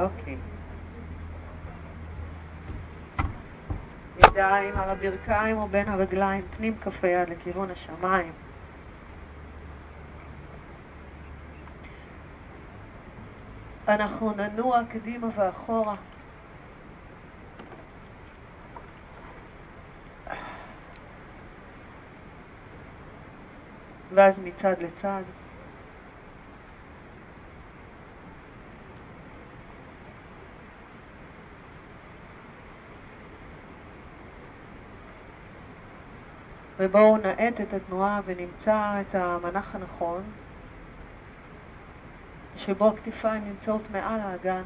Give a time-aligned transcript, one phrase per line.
[0.00, 0.36] אוקיי.
[4.18, 8.32] ידיים על הברכיים או בין הרגליים, פנים כף היד לכיוון השמיים.
[13.88, 15.94] אנחנו ננוע קדימה ואחורה.
[24.14, 25.22] ואז מצד לצד.
[36.82, 40.22] ובואו נאט את התנועה ונמצא את המנח הנכון,
[42.56, 44.62] שבו הכתפיים נמצאות מעל האגן.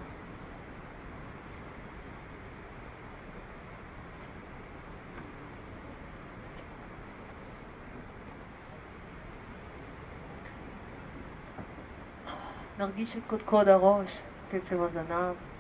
[12.79, 15.54] נרגיש את קודקוד הראש, עצם הזנב.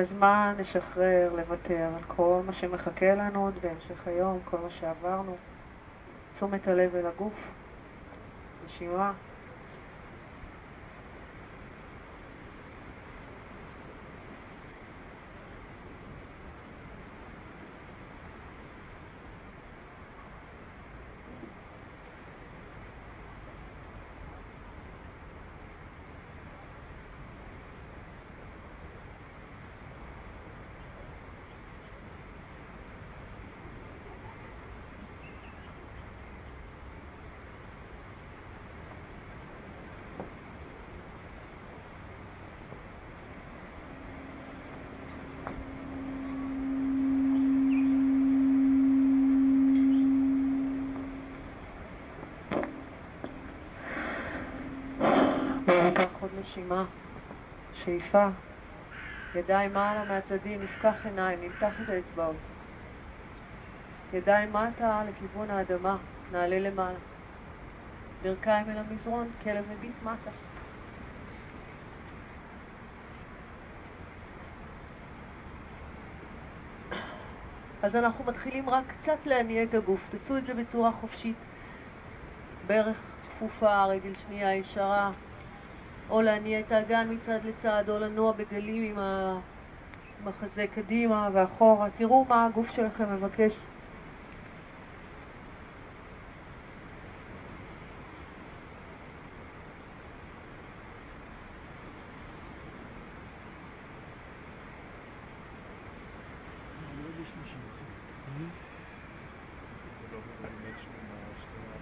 [0.00, 5.36] זה זמן לשחרר, לוותר על כל מה שמחכה לנו עוד בהמשך היום, כל מה שעברנו.
[6.34, 7.34] תשומת הלב אל הגוף,
[8.66, 9.12] נשימה.
[56.40, 56.84] נשימה,
[57.74, 58.28] שאיפה,
[59.34, 62.36] ידיים מעלה מהצדדים, נפקח עיניים, נמתח את האצבעות.
[64.12, 65.96] ידיים מטה לכיוון האדמה,
[66.32, 66.98] נעלה למעלה.
[68.22, 70.30] ברכיים אל המזרון, כלב מביט מטה.
[77.82, 80.00] אז אנחנו מתחילים רק קצת להניע את הגוף.
[80.10, 81.36] תעשו את זה בצורה חופשית.
[82.66, 85.10] ברך כפופה, רגל שנייה ישרה,
[86.10, 88.98] או להניע את האגן מצד לצד, או לנוע בגלים עם
[90.24, 91.88] המחזה קדימה ואחורה.
[91.90, 93.52] תראו מה הגוף שלכם מבקש.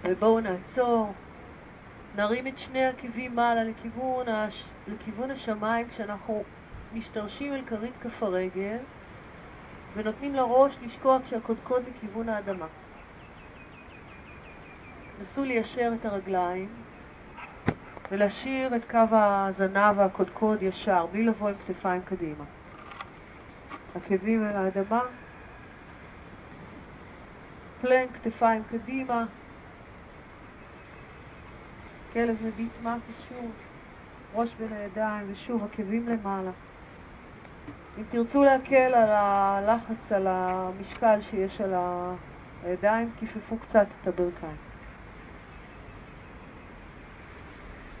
[0.03, 1.13] ובואו נעצור.
[2.19, 4.63] נרים את שני עקבים מעלה לכיוון, הש...
[4.87, 6.43] לכיוון השמיים כשאנחנו
[6.93, 8.77] משתרשים אל כרית כף הרגל
[9.95, 12.65] ונותנים לראש לשקוע כשהקודקוד לכיוון האדמה.
[15.21, 16.69] נסו ליישר את הרגליים
[18.11, 22.43] ולהשאיר את קו הזנב והקודקוד ישר, בלי לבוא עם כתפיים קדימה.
[23.95, 25.01] עקבים אל האדמה,
[27.81, 29.25] פלנק, כתפיים קדימה,
[32.13, 33.51] כלב מביט מטה שוב,
[34.33, 36.51] ראש בין הידיים ושוב עקבים למעלה.
[37.97, 41.73] אם תרצו להקל על הלחץ, על המשקל שיש על
[42.63, 44.55] הידיים, כיפפו קצת את הברכיים.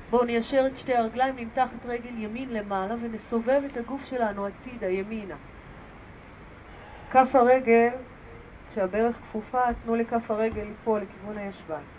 [0.09, 4.89] בואו ניישר את שתי הרגליים, נמתח את רגל ימין למעלה ונסובב את הגוף שלנו הצידה,
[4.89, 5.35] ימינה.
[7.11, 7.89] כף הרגל,
[8.71, 11.98] כשהברך כפופה, תנו לכף הרגל ליפול לכיוון הישבן.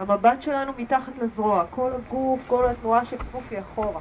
[0.00, 4.00] המבט שלנו מתחת לזרוע, כל הגוף, כל התנועה של כפוף היא אחורה.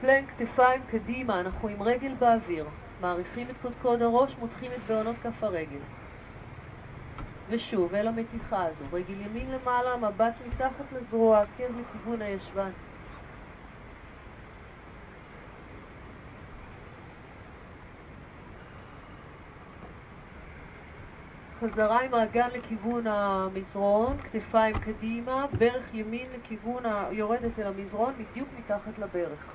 [0.00, 2.66] פלנק, כתפיים קדימה, אנחנו עם רגל באוויר.
[3.00, 5.78] מעריכים את קודקוד הראש, מותחים את בעונות כף הרגל.
[7.48, 8.84] ושוב, אל המתיחה הזו.
[8.92, 12.70] רגל ימין למעלה, מבט מתחת לזרוע, עקב לכיוון הישבן.
[21.60, 27.08] חזרה עם האגן לכיוון המזרון, כתפיים קדימה, ברך ימין לכיוון, ה...
[27.10, 29.52] יורדת אל המזרון, בדיוק מתחת לברך.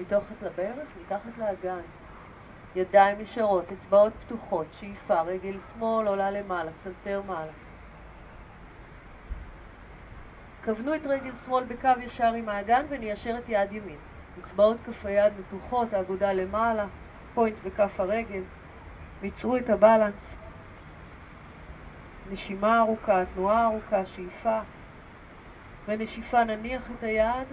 [0.00, 1.80] מתחת לברך, מתחת לאגן.
[2.76, 7.52] ידיים ישרות, אצבעות פתוחות, שאיפה, רגל שמאל עולה למעלה, סנטר מעלה.
[10.64, 13.98] כוונו את רגל שמאל בקו ישר עם האגן וניישר את יד ימין.
[14.40, 16.86] אצבעות כף היד מתוחות, האגודל למעלה,
[17.34, 18.42] פוינט בכף הרגל.
[19.22, 20.39] ייצרו את הבלנס.
[22.30, 24.60] נשימה ארוכה, תנועה ארוכה, שאיפה.
[25.88, 27.46] ונשיפה נניח את היד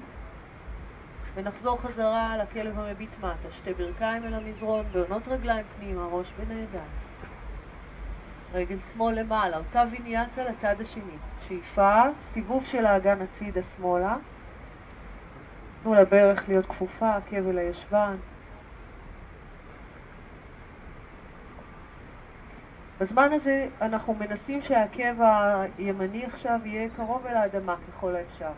[1.36, 3.52] ונחזור חזרה לכלב המביט מטה.
[3.52, 6.90] שתי ברכיים אל המזרון, בעונות רגליים פנימה, ראש בין הידיים.
[8.54, 11.18] רגל שמאל למעלה, אותה ויניאסה לצד השני.
[11.48, 12.02] שאיפה,
[12.34, 14.16] סיבוב של האגן הצידה שמאלה.
[15.84, 18.16] תנו לברך להיות כפופה, עקב אל הישבן.
[23.00, 25.22] בזמן הזה אנחנו מנסים שהעקב
[25.78, 28.52] הימני עכשיו יהיה קרוב אל האדמה ככל האפשר.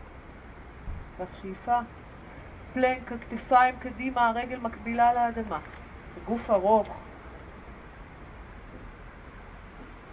[1.19, 1.80] כך שאיפה,
[2.74, 5.59] פלנק, הכתפיים קדימה, הרגל מקבילה לאדמה.
[6.25, 6.88] גוף ארוך.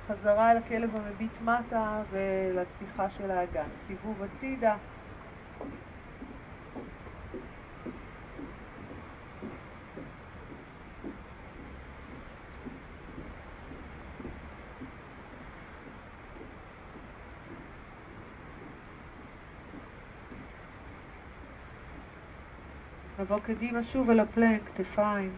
[0.08, 3.68] חזרה אל הכלב המביט מטה ולפתיחה של האגן.
[3.86, 4.76] סיבוב הצידה.
[23.18, 25.30] נבוא קדימה שוב אל ה plank, כתפיים,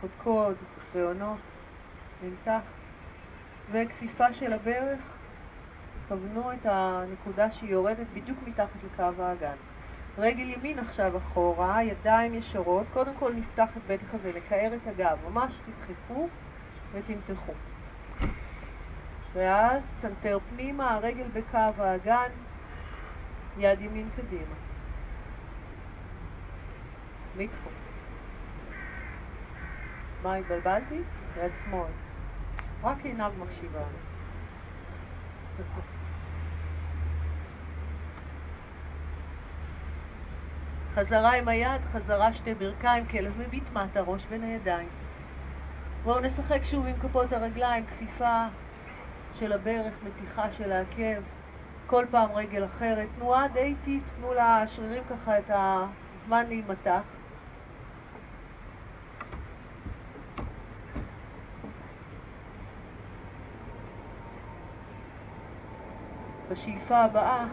[0.00, 0.56] קודקוד,
[0.94, 1.38] בעונות,
[2.24, 2.60] נמתח,
[3.72, 5.00] וכפיפה של הברך,
[6.08, 9.56] כוונו את הנקודה שהיא יורדת בדיוק מתחת לקו האגן.
[10.18, 15.18] רגל ימין עכשיו אחורה, ידיים ישרות, קודם כל נפתח את בית החזה, נקער את הגב,
[15.30, 16.28] ממש תדחפו
[16.92, 17.52] ותמתחו.
[19.32, 22.30] ואז סנטר פנימה, הרגל בקו האגן,
[23.58, 24.69] יד ימין קדימה.
[27.36, 27.70] מיקרו.
[30.22, 31.00] מה, התבלבלתי?
[31.36, 31.90] יד שמאל.
[32.82, 33.82] רק עינב מקשיבה.
[40.94, 44.88] חזרה עם היד, חזרה שתי ברכיים, כלב מביט מטה, ראש בין הידיים.
[46.02, 48.46] בואו נשחק שוב עם כפות הרגליים, כפיפה
[49.38, 51.22] של הברך, מתיחה של העקב,
[51.86, 53.08] כל פעם רגל אחרת.
[53.16, 57.02] תנועה די איטית, תנו לשרירים ככה את הזמן להימתח.
[66.50, 67.46] בשאיפה הבאה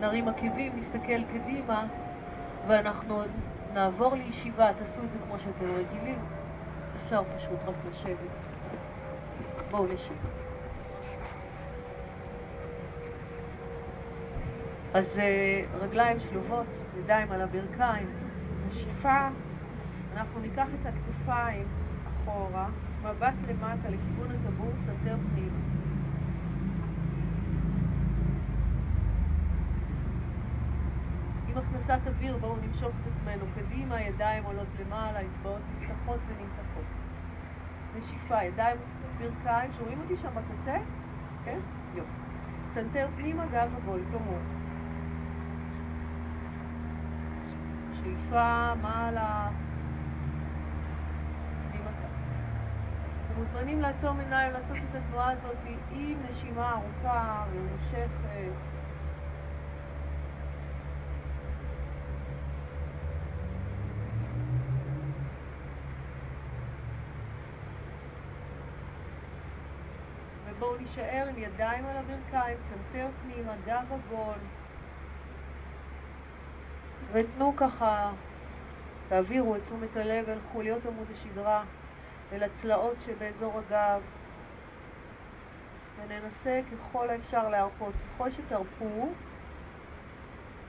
[0.00, 1.86] נרים עקבים, נסתכל קדימה
[2.68, 3.22] ואנחנו
[3.74, 6.18] נעבור לישיבה, תעשו את זה כמו שאתם רגילים,
[7.04, 8.30] אפשר פשוט רק לשבת.
[9.70, 10.14] בואו נשב.
[14.94, 16.66] אז uh, רגליים שלובות,
[16.98, 18.10] ידיים על הברכיים,
[18.68, 19.28] נשיפה,
[20.16, 21.66] אנחנו ניקח את הכתפיים
[22.24, 22.68] אחורה,
[23.02, 25.70] מבט למטה לכיוון הטבור, סנטר פנימה.
[31.49, 36.84] עם הכנסת אוויר בואו נמשוך את עצמנו קדימה, ידיים עולות למעלה, אצבעות נפתחות ונמתחות.
[37.96, 38.76] נשיפה, ידיים,
[39.18, 40.76] ברכיים, שומעים אותי שם בקצה?
[41.44, 41.58] כן?
[41.94, 42.10] יופי.
[42.74, 44.38] סנטר פנימה, גב עגול, כמוהו.
[48.02, 49.48] שאיפה, מעלה,
[53.26, 55.56] אתם מוזמנים לעצום עיניים, לעשות את התנועה הזאת
[55.90, 58.69] עם נשימה ארוכה ומושכת.
[70.70, 74.38] בואו נישאר עם ידיים על הברכיים, סנטר פנימה, גב עגול.
[77.12, 78.10] ותנו ככה,
[79.08, 81.64] תעבירו את תשומת הלב אל חוליות עמוד השדרה,
[82.32, 84.02] אל הצלעות שבאזור הגב,
[85.98, 87.94] וננסה ככל האפשר להרפות.
[88.14, 89.08] ככל שתרפו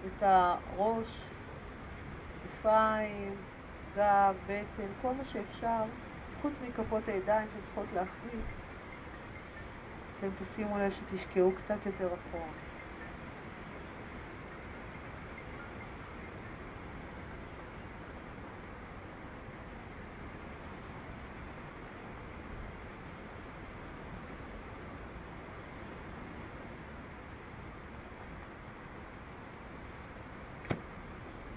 [0.06, 1.22] את הראש,
[2.44, 3.36] כתפיים,
[3.96, 5.84] גב, בטן, כל מה שאפשר,
[6.42, 8.61] חוץ מכפות הידיים שצריכות להחזיק,
[10.22, 12.46] אתם תשימו לב שתשקעו קצת יותר אחורה.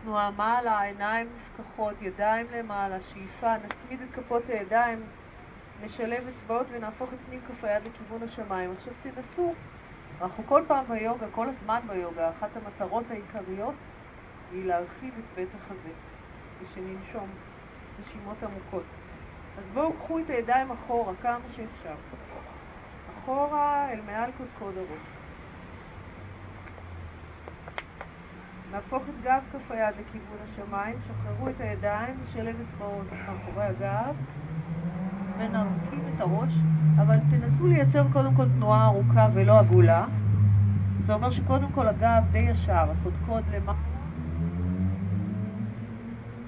[0.03, 5.03] תנועה מעלה, עיניים נפקחות, ידיים למעלה, שאיפה, נצמיד את כפות הידיים
[5.83, 8.73] נשלב אצבעות ונהפוך את פנים כף היד לכיוון השמיים.
[8.73, 9.55] עכשיו תנסו,
[10.21, 13.75] אנחנו כל פעם ביוגה, כל הזמן ביוגה, אחת המטרות העיקריות
[14.53, 15.91] היא להרחיב את בית החזה,
[16.61, 17.29] ושננשום
[18.01, 18.85] נשימות עמוקות.
[19.59, 21.95] אז בואו קחו את הידיים אחורה כמה שאפשר.
[23.19, 25.15] אחורה אל מעל קודקוד הראש.
[28.71, 34.17] נהפוך את גב כף היד לכיוון השמיים, שחררו את הידיים, נשלב אצבעות מאחורי הגב,
[35.37, 36.53] ונרכיב את הראש,
[36.97, 40.07] אבל תנסו לייצר קודם כל תנועה ארוכה ולא עגולה.
[41.03, 43.81] זה אומר שקודם כל הגב די ישר, הקודקוד למטה,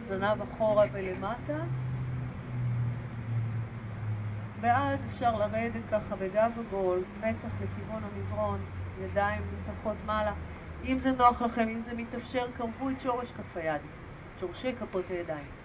[0.09, 1.59] זנב אחורה ולמטה,
[4.61, 8.59] ואז אפשר לרדת ככה בגב עגול, מצח לכיוון המזרון,
[9.05, 10.33] ידיים מתחות מעלה.
[10.85, 13.81] אם זה נוח לכם, אם זה מתאפשר, קרבו את שורש כף היד,
[14.41, 15.56] שורשי כפות הידיים.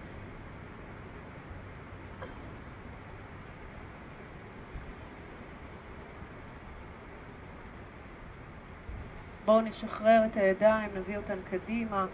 [9.46, 12.06] בואו נשחרר את הידיים, נביא אותן קדימה,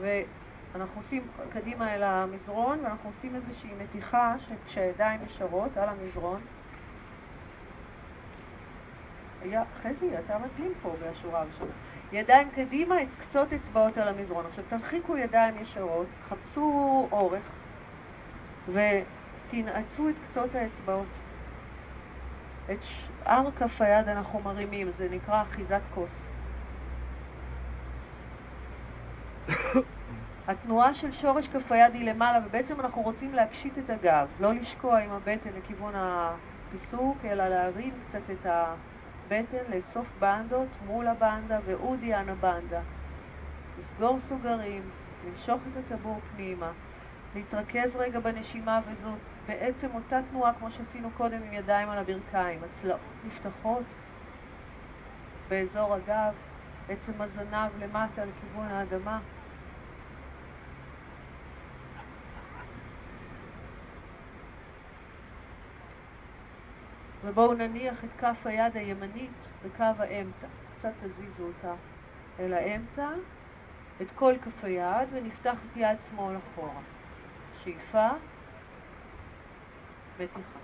[0.00, 4.34] ואנחנו עושים קדימה אל המזרון, ואנחנו עושים איזושהי מתיחה
[4.66, 6.40] כשהידיים ישרות על המזרון.
[9.42, 11.70] היה, חזי, אתה מדהים פה בשורה הראשונה.
[12.12, 14.46] ידיים קדימה, את קצות אצבעות על המזרון.
[14.46, 17.44] עכשיו תרחיקו ידיים ישרות, חפשו אורך
[18.68, 21.06] ותנעצו את קצות האצבעות.
[22.72, 26.26] את שאר כף היד אנחנו מרימים, זה נקרא אחיזת כוס.
[30.48, 34.98] התנועה של שורש כף היד היא למעלה, ובעצם אנחנו רוצים להקשיט את הגב, לא לשקוע
[34.98, 42.80] עם הבטן לכיוון הפיסוק, אלא להרים קצת את הבטן, לאסוף בנדות מול הבנדה ואודיאן הבנדה.
[43.78, 44.82] לסגור סוגרים,
[45.28, 46.70] למשוך את הטבור פנימה,
[47.34, 49.10] להתרכז רגע בנשימה, וזו
[49.48, 52.60] בעצם אותה תנועה כמו שעשינו קודם עם ידיים על הברכיים.
[52.64, 53.82] הצלעות נפתחות
[55.48, 56.34] באזור הגב,
[56.86, 59.20] בעצם הזנב למטה לכיוון האדמה.
[67.24, 70.46] ובואו נניח את כף היד הימנית בקו האמצע.
[70.78, 71.74] קצת תזיזו אותה
[72.40, 73.08] אל האמצע,
[74.02, 76.80] את כל כף היד, ונפתח את יד שמאל אחורה.
[77.64, 78.08] שאיפה,
[80.20, 80.58] מתיחה.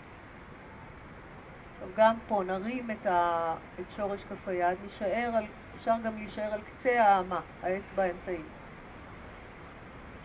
[1.75, 3.54] עכשיו גם פה נרים את, ה...
[3.80, 5.44] את שורש כף היד, נשאר על...
[5.76, 8.47] אפשר גם להישאר על קצה האמה, האצבע האמצעית.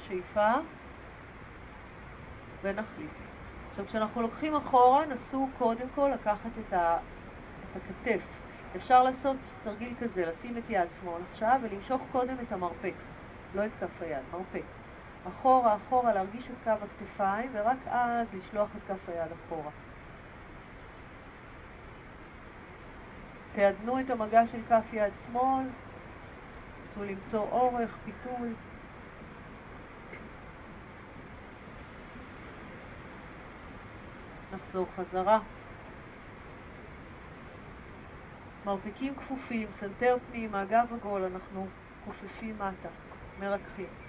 [0.07, 0.53] שאיפה,
[2.61, 3.11] ונחליף.
[3.69, 6.97] עכשיו, כשאנחנו לוקחים אחורה, נסו קודם כל לקחת את, ה...
[7.71, 8.21] את הכתף.
[8.75, 12.93] אפשר לעשות תרגיל כזה, לשים את יד שמאל עכשיו ולמשוך קודם את המרפק,
[13.55, 14.76] לא את כף היד, מרפק.
[15.27, 19.71] אחורה, אחורה, להרגיש את קו הכתפיים, ורק אז לשלוח את כף היד אחורה.
[23.55, 25.65] תעדנו את המגע של כף יד שמאל,
[26.83, 28.53] נסו למצוא אורך, פיתוי.
[34.53, 35.39] נחזור חזרה.
[38.65, 41.67] מרפקים כפופים, סנטר פנימה, גב עגול, אנחנו
[42.05, 42.89] כופפים מטה,
[43.39, 44.06] מרככים.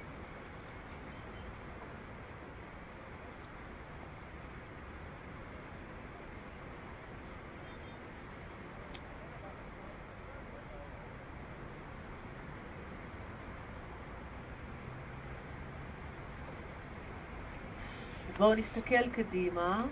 [18.38, 19.84] בואו נסתכל קדימה,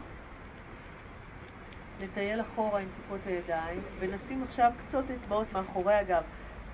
[2.00, 6.22] נטייל אחורה עם כפות הידיים, ונשים עכשיו קצות אצבעות מאחורי הגב.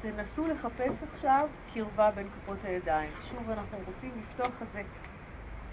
[0.02, 3.10] תנסו לחפש עכשיו קרבה בין כפות הידיים.
[3.30, 4.82] שוב, אנחנו רוצים לפתוח חזה,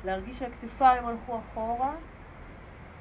[0.06, 1.96] להרגיש שהכתפיים הלכו אחורה,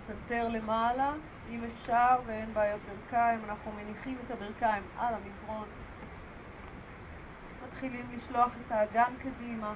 [0.06, 1.12] סנטר למעלה,
[1.50, 5.68] אם אפשר ואין בעיות ברכיים, אנחנו מניחים את הברכיים על המזרון,
[7.66, 9.72] מתחילים לשלוח את האגן קדימה.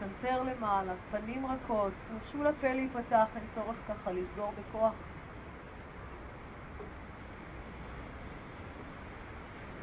[0.00, 4.92] סנטר למעלה, פנים רכות, תרשו לפה להיפתח, אין צורך ככה לסגור בכוח.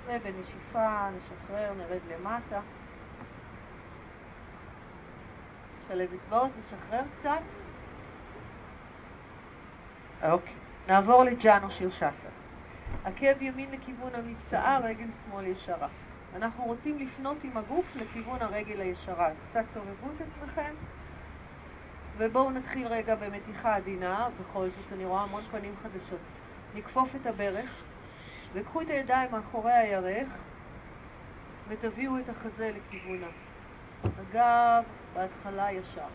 [0.05, 2.59] ובנשיפה נשחרר, נרד למטה.
[5.83, 7.43] נשלב אצבעות, נשחרר קצת.
[10.31, 10.53] אוקיי,
[10.87, 12.29] נעבור לג'אנו שירשאסנה.
[13.05, 15.87] עקב ימין לכיוון המפשעה, רגל שמאל ישרה.
[16.35, 19.27] אנחנו רוצים לפנות עם הגוף לכיוון הרגל הישרה.
[19.27, 20.73] אז קצת סובבו את עצמכם,
[22.17, 26.19] ובואו נתחיל רגע במתיחה עדינה, בכל זאת אני רואה המון פנים חדשות.
[26.75, 27.83] נכפוף את הברך,
[28.53, 30.29] וקחו את הידיים מאחורי הירך,
[31.67, 33.27] ותביאו את החזה לכיוונה.
[34.03, 36.07] הגב בהתחלה ישר.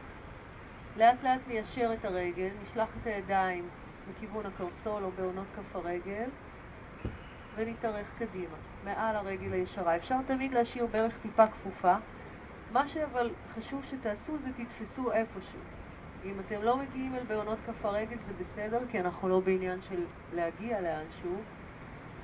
[0.97, 3.69] לאט לאט ניישר את הרגל, נשלח את הידיים
[4.11, 6.29] לכיוון הקרסול או בעונות כף הרגל,
[7.55, 9.97] ונתארך קדימה, מעל הרגל הישרה.
[9.97, 11.95] אפשר תמיד להשאיר ברך טיפה כפופה.
[12.73, 15.61] מה שאבל חשוב שתעשו זה תתפסו איפשהו.
[16.25, 20.05] אם אתם לא מגיעים אל בעונות כף הרגל זה בסדר, כי אנחנו לא בעניין של
[20.35, 21.37] להגיע לאנשהו,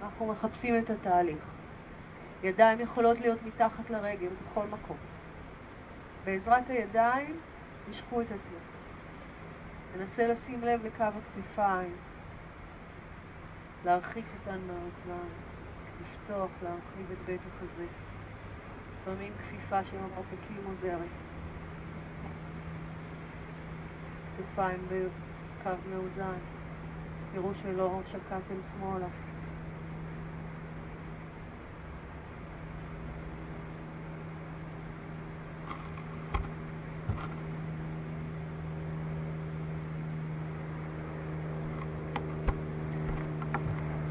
[0.02, 1.44] אנחנו מחפשים את התהליך.
[2.42, 4.96] ידיים יכולות להיות מתחת לרגל בכל מקום.
[6.24, 7.36] בעזרת הידיים,
[7.90, 8.62] משכו את עצמך.
[9.96, 11.96] ננסה לשים לב לקו הכתפיים,
[13.84, 15.47] להרחיק אותן מהאוזניים,
[16.28, 17.86] לפתוח, להרחיב את בית החזה.
[19.00, 21.08] לפעמים כפיפה של המרפקים עוזרת.
[24.36, 26.38] כתפיים בקו מאוזן.
[27.32, 29.08] תראו שלא שקעתם שמאלה.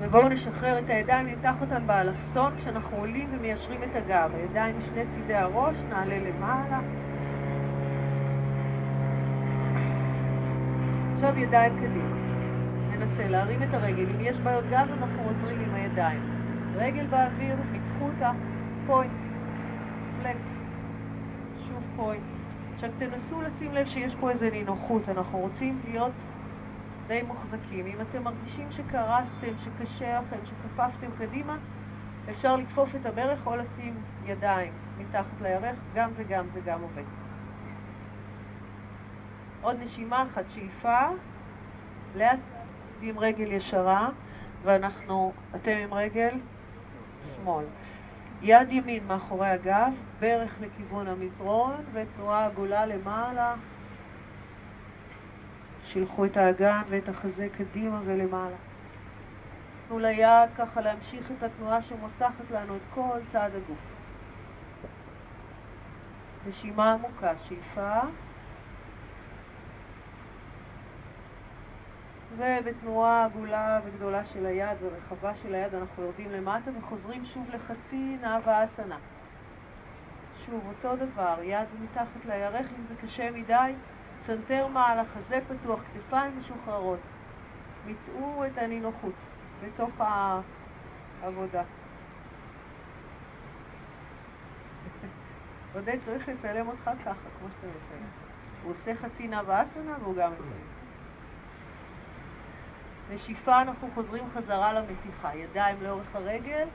[0.07, 4.31] ובואו נשחרר את הידיים, נמתח אותן באלכסון כשאנחנו עולים ומיישרים את הגב.
[4.35, 6.79] הידיים משני צידי הראש, נעלה למעלה.
[11.13, 12.15] עכשיו ידיים קדימה.
[12.91, 14.05] ננסה להרים את הרגל.
[14.15, 16.21] אם יש בעיות גב, אנחנו עוזרים עם הידיים.
[16.75, 18.31] רגל באוויר, מתחו אותה,
[18.85, 19.23] point,
[20.21, 20.49] flex,
[21.67, 22.23] שוב point.
[22.75, 26.13] עכשיו תנסו לשים לב שיש פה איזה נינוחות, אנחנו רוצים להיות
[27.07, 27.85] די מוחזקים.
[27.85, 31.57] אם אתם מרגישים שקרסתם, שקשה לכם, שכפפתם קדימה,
[32.29, 33.95] אפשר לכפוף את הברך או לשים
[34.25, 37.03] ידיים מתחת לירך, גם וגם זה גם עובד.
[39.61, 41.07] עוד נשימה אחת, שאיפה,
[42.15, 42.39] לאט
[43.01, 44.09] עם רגל ישרה,
[44.63, 46.39] ואנחנו, אתם עם רגל
[47.35, 47.65] שמאל.
[48.41, 53.55] יד ימין מאחורי הגב, ברך לכיוון המזרון, ותנועה עגולה למעלה.
[55.87, 58.55] שילחו את האגן ואת החזה קדימה ולמעלה.
[59.87, 63.79] תנו ליד ככה להמשיך את התנועה שמותחת לנו את כל צעד הגוף.
[66.47, 67.99] נשימה עמוקה, שאיפה.
[72.37, 78.65] ובתנועה עגולה וגדולה של היד ורחבה של היד אנחנו יורדים למטה וחוזרים שוב לחצי נאווה
[78.65, 78.97] אסנה.
[80.45, 83.73] שוב, אותו דבר, יד מתחת לירך, אם זה קשה מדי,
[84.25, 86.99] סנטר מעל החזה פתוח, כתפיים משוחררות.
[87.85, 89.13] מצאו את הנינוחות
[89.63, 89.89] בתוך
[91.21, 91.63] העבודה.
[95.73, 98.07] עודד צריך לצלם אותך ככה, כמו שאתה מציין.
[98.63, 100.67] הוא עושה חצי נאוואסנה והוא גם מציין.
[103.13, 106.67] נשיפה אנחנו חוזרים חזרה למתיחה, ידיים לאורך הרגל,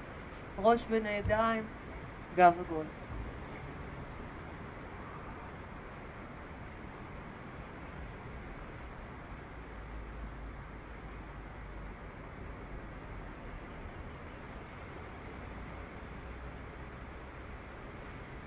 [0.59, 1.65] ראש בין הידיים,
[2.37, 2.87] גב עגול.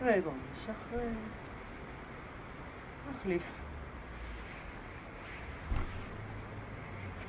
[0.05, 1.09] ובואו נשחרר,
[3.09, 3.43] נחליף.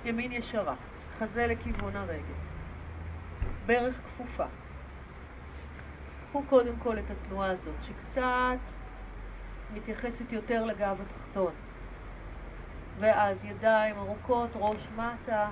[0.05, 0.75] ימין ישרה,
[1.19, 2.35] חזה לכיוון הרגל,
[3.67, 4.47] ברך כפופה.
[6.29, 8.59] קחו קודם כל את התנועה הזאת, שקצת
[9.75, 11.53] מתייחסת יותר לגב התחתון.
[12.99, 15.49] ואז ידיים ארוכות, ראש מטה,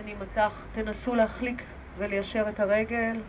[0.00, 1.62] אני מתח, תנסו להחליק
[1.98, 3.20] וליישר את הרגל,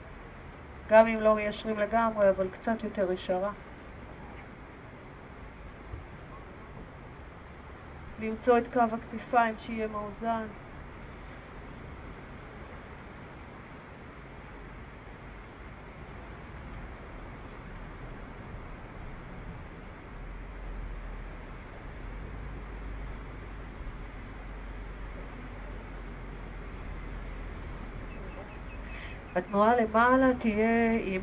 [0.90, 3.52] גם אם לא מיישרים לגמרי, אבל קצת יותר ישרה.
[8.20, 10.48] למצוא את קו הכתפיים שיהיה מאוזן.
[29.38, 31.22] התנועה למעלה תהיה עם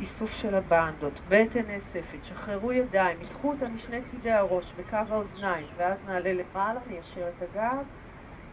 [0.00, 5.98] איסוף של הבנדות, בטן נאספת, שחררו ידיים, ידחו אותה משני צידי הראש בקו האוזניים, ואז
[6.06, 7.84] נעלה למעלה, ניישר את הגב,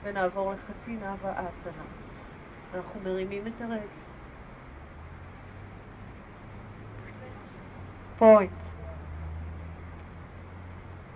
[0.03, 1.83] ונעבור לחצי נאווה אסנה.
[2.73, 3.85] אנחנו מרימים את הרגל.
[8.17, 8.51] פוינט.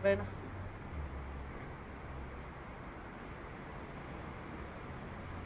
[0.01, 0.37] ונחזיר.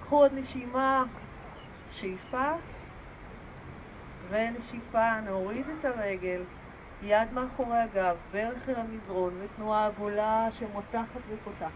[0.01, 1.03] קחו עוד נשימה
[1.91, 2.51] שאיפה
[4.29, 6.41] ונשיפה, נוריד את הרגל,
[7.03, 11.71] יד מאחורי הגב, ברך אל המזרון, ותנועה עגולה שמותחת ופותחת.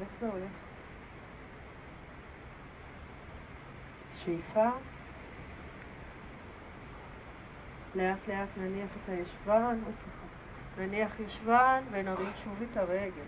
[0.00, 0.50] איך זה הולך?
[4.24, 4.70] שאיפה
[7.94, 9.78] לאט לאט נניח את הישבן,
[10.78, 13.24] נניח ישבן ונרים שוב את הרגל.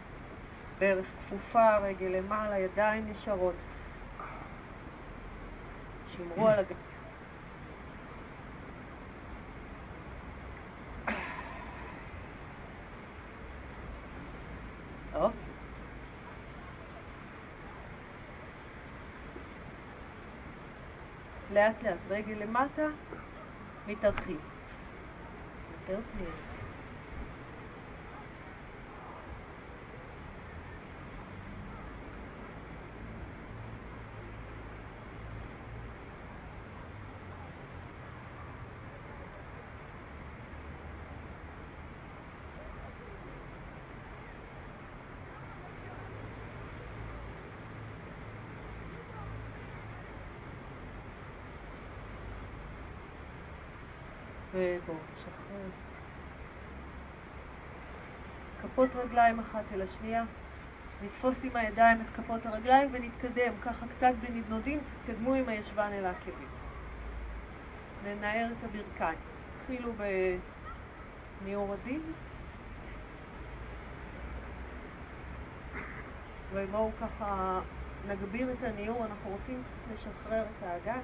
[0.79, 3.55] בערך כפופה, רגל למעלה, ידיים נשארות.
[6.09, 6.67] שמרו על הג...
[15.15, 15.41] אוקיי.
[21.53, 22.87] לאט לאט, רגל למטה,
[23.87, 24.56] מתארחים.
[25.89, 26.56] יותר פנימה.
[54.57, 55.69] ובואו נשחרר.
[58.63, 60.25] כפות רגליים אחת אל השנייה.
[61.03, 66.49] נתפוס עם הידיים את כפות הרגליים ונתקדם, ככה קצת בנדנודים, תתקדמו עם הישבן אל העקבים.
[68.05, 69.19] ננער את הברכיים.
[69.57, 69.93] התחילו
[71.43, 72.03] בניעור עדין.
[76.53, 77.61] ובואו ככה
[78.09, 81.01] נגביר את הניעור, אנחנו רוצים קצת לשחרר את האגן.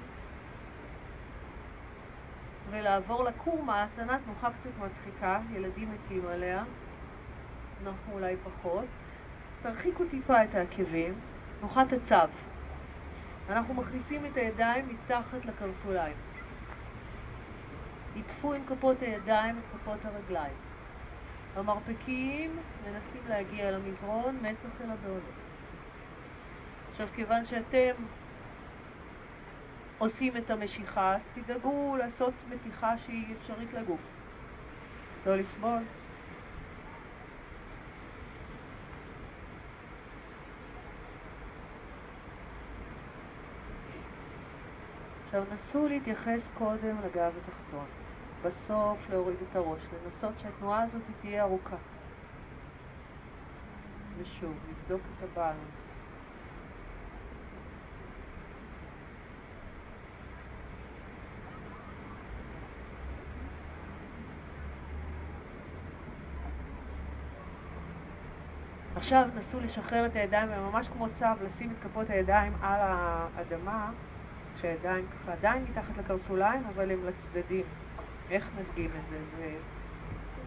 [2.73, 6.63] ולעבור לקורמה, האסנה תנוחה קצת מצחיקה, ילדים מתים עליה,
[7.83, 8.85] אנחנו אולי פחות.
[9.61, 11.13] תרחיקו טיפה את העקבים,
[11.59, 12.31] תנוחת הצו.
[13.49, 16.15] אנחנו מכניסים את הידיים מתחת לקרסוליים.
[18.15, 20.55] עטפו עם כפות הידיים את כפות הרגליים.
[21.55, 25.23] המרפקים מנסים להגיע אל המזרון, מצח אל הבעולות.
[26.91, 27.91] עכשיו, כיוון שאתם
[30.03, 33.99] עושים את המשיכה, אז תדאגו לעשות מתיחה שהיא אפשרית לגוף.
[35.25, 35.83] לא לסבול.
[45.25, 47.85] עכשיו נסו להתייחס קודם לגב התחתון,
[48.43, 51.77] בסוף להוריד את הראש, לנסות שהתנועה הזאת תהיה ארוכה.
[54.17, 55.92] ושוב, לבדוק את הבאלנס.
[69.03, 73.91] עכשיו נסו לשחרר את הידיים, וממש כמו צו, לשים את כפות הידיים על האדמה,
[74.55, 77.65] כשהידיים ככה עדיין מתחת לקרסוליים, אבל הם לצדדים.
[78.29, 79.19] איך נדגים את זה?
[79.37, 79.53] זה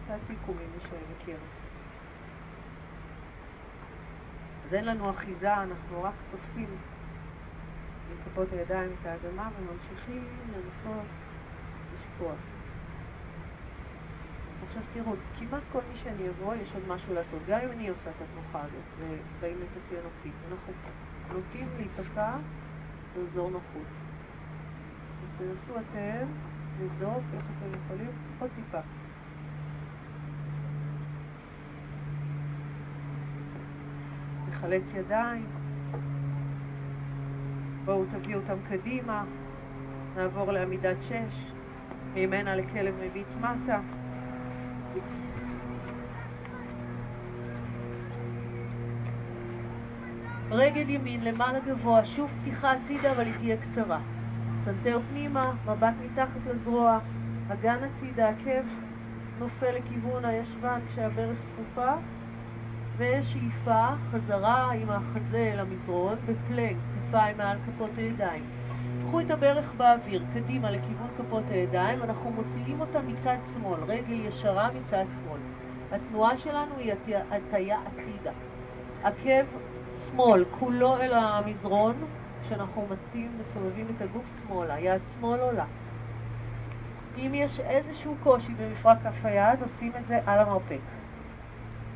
[0.07, 1.37] תעתיקו ממי שמכיר.
[4.65, 6.69] אז אין לנו אחיזה, אנחנו רק תופסים
[8.09, 11.05] עם כפות הידיים את האדמה וממשיכים לנסות
[11.93, 12.33] לשפוע.
[14.63, 17.41] עכשיו תראו, כמעט כל מי שאני אבוא, יש עוד משהו לעשות.
[17.47, 20.73] גם אם אני עושה את התנוחה הזאת, ובאים לתקן אותי, אנחנו
[21.33, 22.37] נוטים להיתקע
[23.15, 23.87] באזור נוחות.
[25.23, 26.27] אז תנסו אתם
[26.81, 28.79] לבדוק איך אתם יכולים עוד טיפה.
[34.49, 35.45] לחלץ ידיים,
[37.85, 39.23] בואו תביאו אותם קדימה,
[40.15, 41.51] נעבור לעמידת שש,
[42.15, 43.96] ממנה לכלב מביט מטה.
[50.51, 53.99] רגל ימין למעלה גבוה, שוב פתיחה הצידה אבל היא תהיה קצרה.
[54.63, 56.99] סנטר פנימה, מבט מתחת לזרוע,
[57.47, 58.67] אגן הצידה, עקב
[59.39, 61.91] נופל לכיוון הישבן כשהברך כפופה,
[62.97, 68.66] ושאיפה, חזרה עם החזה אל המזרון, בפלנק, כתפיים מעל כפות הידיים.
[69.07, 74.69] קחו את הברך באוויר, קדימה לכיוון כפות הידיים, אנחנו מוציאים אותה מצד שמאל, רגל ישרה
[74.79, 75.39] מצד שמאל.
[75.91, 76.93] התנועה שלנו היא
[77.31, 78.31] הטיה עתידה.
[79.03, 79.45] עקב
[80.09, 81.95] שמאל, כולו אל המזרון,
[82.45, 85.65] כשאנחנו מטים וסובבים את הגוף שמאלה, יד שמאל עולה.
[87.17, 90.79] אם יש איזשהו קושי במפרק כף היד, עושים את זה על המרפק.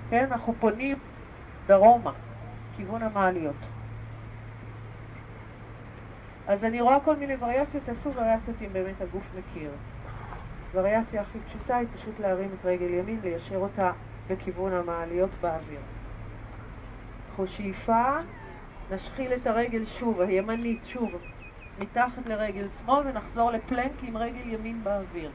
[0.09, 0.97] כן, אנחנו פונים
[1.67, 2.11] דרומה,
[2.77, 3.70] כיוון המעליות.
[6.51, 9.71] אז אני רואה כל מיני וריאציות, תעשו וריאציות אם באמת הגוף מכיר.
[10.73, 13.91] וריאציה הכי פשוטה היא פשוט להרים את רגל ימין, ליישר אותה
[14.27, 15.79] בכיוון המעליות באוויר.
[17.31, 18.17] קחו שאיפה,
[18.91, 21.17] נשחיל את הרגל שוב, הימנית שוב,
[21.79, 25.31] מתחת לרגל שמאל ונחזור לפלנק עם רגל ימין באוויר.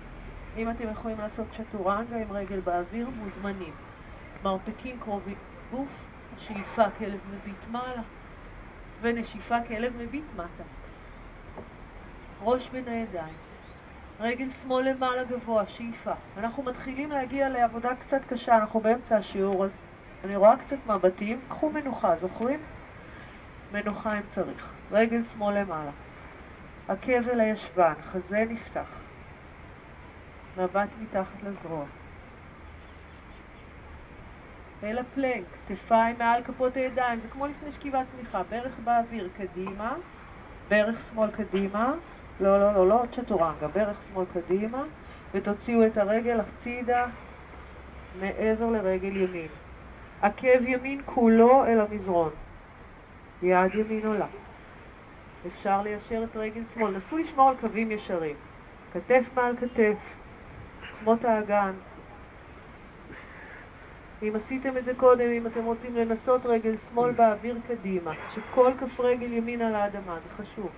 [0.57, 3.73] אם אתם יכולים לעשות צ'טורנגה עם רגל באוויר, מוזמנים.
[4.45, 5.37] מרפקים קרובים
[5.71, 5.89] גוף,
[6.39, 8.03] שאיפה כלב מביט מעלה,
[9.03, 10.86] ונשיפה כלב מביט מטה.
[12.43, 13.35] ראש בין הידיים.
[14.21, 16.13] רגל שמאל למעלה גבוה, שאיפה.
[16.37, 19.71] אנחנו מתחילים להגיע לעבודה קצת קשה, אנחנו באמצע השיעור, אז
[20.25, 21.41] אני רואה קצת מבטים.
[21.49, 22.61] קחו מנוחה, זוכרים?
[23.73, 24.73] מנוחה אם צריך.
[24.93, 25.91] רגל שמאל למעלה.
[26.89, 29.01] עקב אל הישבן, חזה נפתח.
[30.57, 31.85] מבט מתחת לזרוע.
[34.83, 39.95] אל הפלנק, כתפיים מעל כפות הידיים, זה כמו לפני שכיבת צמיחה, ברך באוויר קדימה,
[40.69, 41.93] ברך שמאל קדימה,
[42.41, 44.85] לא, לא, לא, לא צ'טורנגה, ברך שמאל קדימה,
[45.35, 47.07] ותוציאו את הרגל הצידה
[48.21, 49.49] מעבר לרגל ימין.
[50.23, 52.31] עקב ימין כולו אל המזרון.
[53.43, 54.27] יד ימין עולה.
[55.47, 56.97] אפשר ליישר את רגל שמאל.
[56.97, 58.37] נסו לשמור על קווים ישרים.
[58.93, 59.97] כתף מעל כתף,
[60.91, 61.73] עוצמות האגן.
[64.23, 69.01] אם עשיתם את זה קודם, אם אתם רוצים לנסות רגל שמאל באוויר קדימה, שכל כף
[69.01, 70.71] רגל ימין על האדמה, זה חשוב.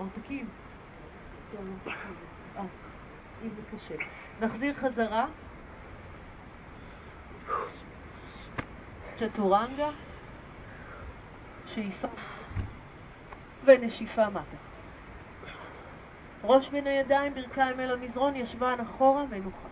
[0.00, 0.46] מרפקים.
[3.42, 3.94] אם זה קשה.
[4.40, 5.26] נחזיר חזרה.
[9.18, 9.90] צ'טורנגה,
[11.66, 12.08] שאיפה
[13.64, 14.56] ונשיפה מטה.
[16.44, 19.69] ראש בין הידיים, ברכיים אל המזרון, ישבן אחורה, מנוחה.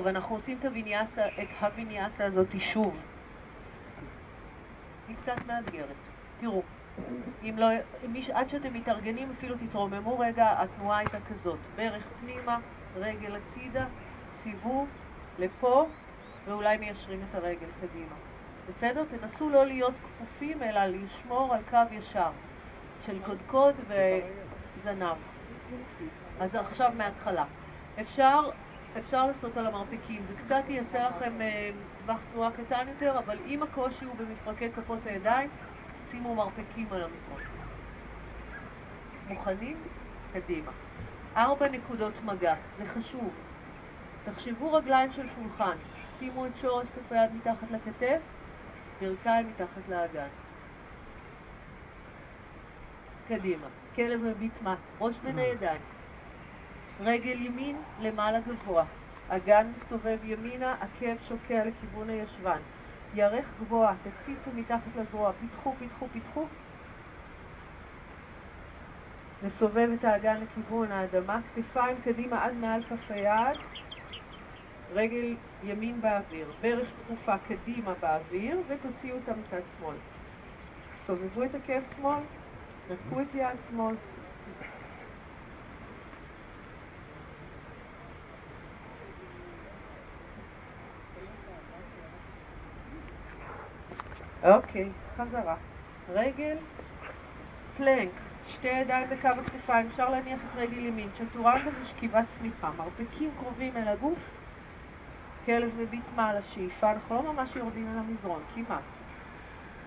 [0.00, 2.96] טוב, אנחנו עושים את הוויניאסה, את הוויניאסה הזאת שוב.
[5.08, 5.96] היא קצת מאתגרת.
[6.38, 6.62] תראו,
[7.42, 7.66] אם לא,
[8.04, 12.58] אם מיש, עד שאתם מתארגנים אפילו תתרוממו רגע, התנועה הייתה כזאת, ברך פנימה,
[12.96, 13.86] רגל הצידה,
[14.42, 14.88] סיבוב,
[15.38, 15.86] לפה,
[16.46, 18.14] ואולי מיישרים את הרגל קדימה.
[18.68, 19.04] בסדר?
[19.04, 22.30] תנסו לא להיות כפופים, אלא לשמור על קו ישר
[23.06, 25.16] של קודקוד וזנב.
[26.40, 27.44] אז עכשיו מההתחלה.
[28.00, 28.50] אפשר
[28.98, 30.22] אפשר לעשות על המרפקים.
[30.28, 35.06] זה קצת יעשה לכם אה, טווח תנועה קטן יותר, אבל אם הקושי הוא במפרקי כפות
[35.06, 35.50] הידיים,
[36.10, 37.40] שימו מרפקים על המזרון.
[39.28, 39.76] מוכנים?
[40.32, 40.72] קדימה.
[41.36, 43.30] ארבע נקודות מגע, זה חשוב.
[44.24, 45.76] תחשבו רגליים של שולחן,
[46.18, 48.20] שימו את שורש כף היד מתחת לכתף,
[49.00, 50.28] ברכיים מתחת לאגן.
[53.28, 53.66] קדימה.
[53.94, 54.74] כלב מביט מה?
[55.00, 55.99] ראש בין הידיים.
[57.02, 58.84] רגל ימין למעלה גבוה,
[59.28, 62.58] אגן מסתובב ימינה, עקב שוקע לכיוון הישבן.
[63.14, 66.46] ירך גבוה, תציצו מתחת לזרוע, פיתחו, פיתחו, פיתחו.
[69.42, 73.58] נסובב את האגן לכיוון האדמה, כתפיים קדימה עד מעל כף היד,
[74.92, 79.96] רגל ימין באוויר, ברך תקופה קדימה באוויר, ותוציאו אותה מצד שמאל.
[81.06, 82.22] סובבו את עקב שמאל,
[82.90, 83.94] נקו את יד שמאל,
[94.42, 95.56] אוקיי, חזרה.
[96.12, 96.56] רגל,
[97.76, 98.10] פלנק,
[98.46, 101.08] שתי ידיים בקו הכתפיים, אפשר להניח את רגל ימין.
[101.14, 104.18] צ'טורנגה זה שכיבת צמיחה, מרפקים קרובים אל הגוף,
[105.46, 108.82] כלב מביט מעלה, שאיפה, אנחנו לא ממש יורדים על המזרון, כמעט.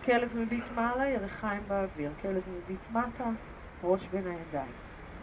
[0.06, 3.30] כלב מביט מעלה, ירחיים באוויר, כלב מביט מטה,
[3.84, 4.72] ראש בין הידיים.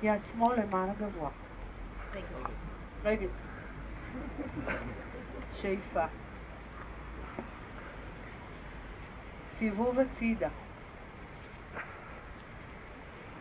[0.02, 1.30] יד שמאל למעלה גבוה.
[3.04, 3.28] רגל.
[5.52, 6.04] שאיפה.
[9.60, 10.48] סיבוב הצידה.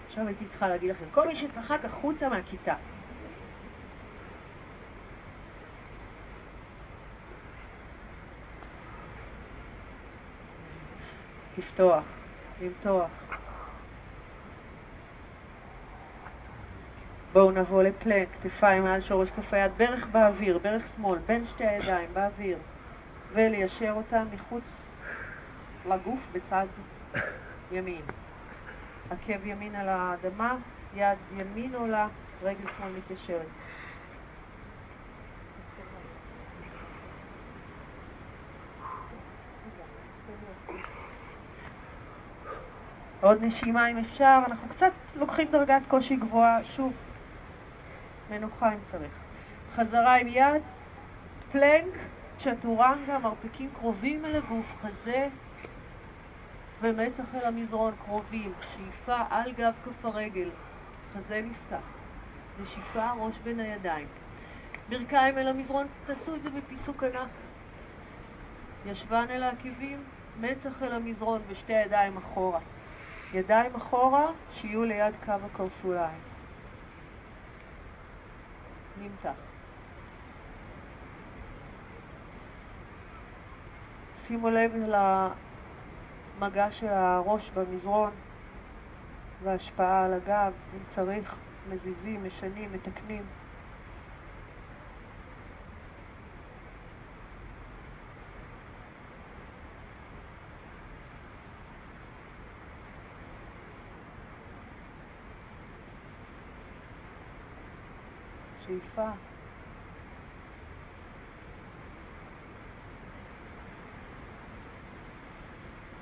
[0.08, 2.76] עכשיו הייתי צריכה להגיד לכם, כל מי שצחק החוצה מהכיתה.
[11.58, 12.04] לפתוח,
[12.62, 13.10] למתוח.
[17.34, 22.14] בואו נבוא לפלנק, כתפיים מעל שורש כף היד, ברך באוויר, ברך שמאל, בין שתי הידיים,
[22.14, 22.58] באוויר,
[23.34, 24.89] וליישר אותם מחוץ
[25.86, 26.66] לגוף בצד
[27.72, 28.02] ימין.
[29.10, 30.56] עקב ימין על האדמה,
[30.96, 32.08] יד ימין עולה,
[32.44, 33.48] רגל שמאל מתיישרת.
[43.22, 46.94] עוד נשימה אם אפשר, אנחנו קצת לוקחים דרגת קושי גבוהה, שוב,
[48.30, 49.20] מנוחה אם צריך.
[49.76, 50.62] חזרה עם יד,
[51.52, 51.94] פלנק,
[52.38, 55.28] צ'טורנגה, מרפקים קרובים אל הגוף, חזה,
[56.82, 60.50] ומצח אל המזרון קרובים, שאיפה על גב כף הרגל,
[61.14, 61.84] חזה נפתח,
[62.62, 64.08] נשיפה ראש בין הידיים.
[64.90, 67.30] ברכיים אל המזרון, תעשו את זה בפיסוק ענק.
[68.86, 70.04] ישבן אל העקבים,
[70.40, 72.60] מצח אל המזרון ושתי ידיים אחורה.
[73.34, 76.20] ידיים אחורה, שיהיו ליד קו הקרסוליים.
[79.02, 79.34] נמתח.
[84.28, 84.76] שימו לב
[86.40, 88.12] מגע של הראש במזרון
[89.44, 91.36] והשפעה על הגב, אם צריך,
[91.70, 93.24] מזיזים, משנים, מתקנים.
[108.66, 109.29] שאיפה.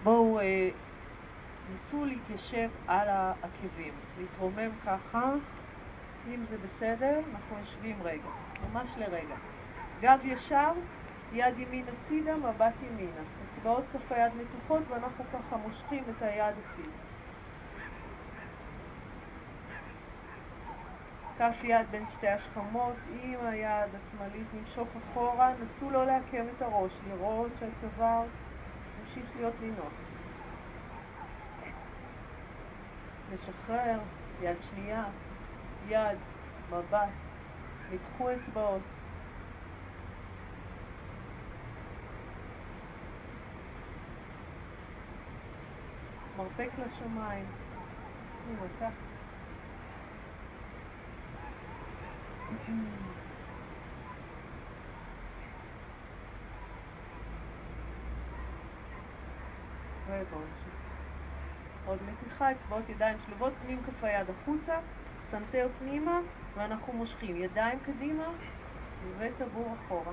[0.07, 0.69] בואו אה,
[1.71, 5.33] ניסו להתיישב על העקבים, להתרומם ככה,
[6.27, 8.29] אם זה בסדר, אנחנו יושבים רגע,
[8.71, 9.35] ממש לרגע.
[10.01, 10.71] גב ישר,
[11.33, 13.21] יד ימין הצידה, מבט ימינה.
[13.45, 16.97] אצבעות כף היד מתוחות ואנחנו ככה מושכים את היד הצידה.
[21.37, 26.91] כף יד בין שתי השכמות, עם היד השמאלית נמשוך אחורה, נסו לא לעקם את הראש,
[27.09, 28.23] לראות שהצוואר
[29.17, 29.93] ממשיך להיות נינוח.
[33.33, 33.99] נשחרר,
[34.41, 35.03] יד שנייה,
[35.87, 36.17] יד,
[36.69, 37.09] מבט,
[37.91, 38.81] ניקחו אצבעות.
[46.37, 47.45] מרפק לשמיים.
[52.67, 53.16] הנה,
[60.25, 60.35] ככה.
[61.85, 64.79] עוד מתיחה, אצבעות ידיים שלובות, פנים כף היד החוצה,
[65.31, 66.19] סנטר פנימה,
[66.55, 68.27] ואנחנו מושכים ידיים קדימה
[69.19, 70.11] וטבור אחורה.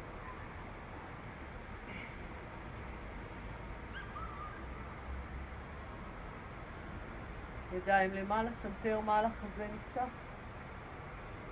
[7.77, 10.09] ידיים למעלה, סנטר מעלה, חזה נפתח.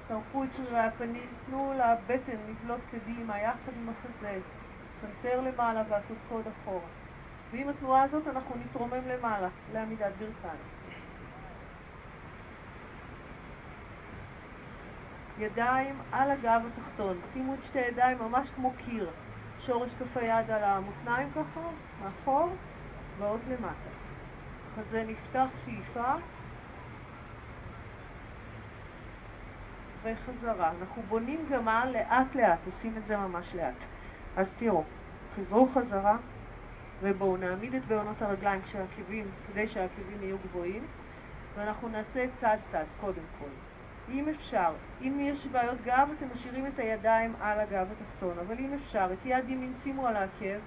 [0.08, 4.38] תרפו את שרירי הפנים, תנו לבטן לבלוט קדימה יחד עם החזה,
[5.00, 7.01] סנטר למעלה והקודקוד אחורה.
[7.52, 10.60] ועם התנועה הזאת אנחנו נתרומם למעלה, לעמידת ברכיים.
[15.38, 19.10] ידיים על הגב התחתון, שימו את שתי ידיים ממש כמו קיר,
[19.60, 21.60] שורש כף היד על המותניים ככה,
[22.02, 22.48] מאחור,
[23.14, 23.90] אצבעות למטה.
[24.76, 26.12] חזה נפתח, שאיפה,
[30.02, 30.70] וחזרה.
[30.80, 33.74] אנחנו בונים גמל לאט לאט, עושים את זה ממש לאט.
[34.36, 34.84] אז תראו,
[35.36, 36.16] חזרו חזרה,
[37.02, 40.82] ובואו נעמיד את בעונות הרגליים כשהעקבים, כדי שהעקבים יהיו גבוהים,
[41.56, 43.48] ואנחנו נעשה צד צד קודם כל.
[44.08, 48.74] אם אפשר, אם יש בעיות גב, אתם משאירים את הידיים על הגב התחתון, אבל אם
[48.74, 50.58] אפשר, את יד ימין שימו על העקב,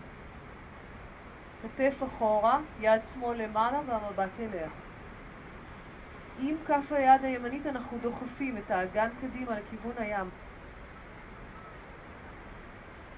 [1.62, 4.68] כתף אחורה, יד שמאל למעלה והמבט אליה.
[6.40, 10.30] עם כף היד הימנית אנחנו דוחפים את האגן קדימה לכיוון הים.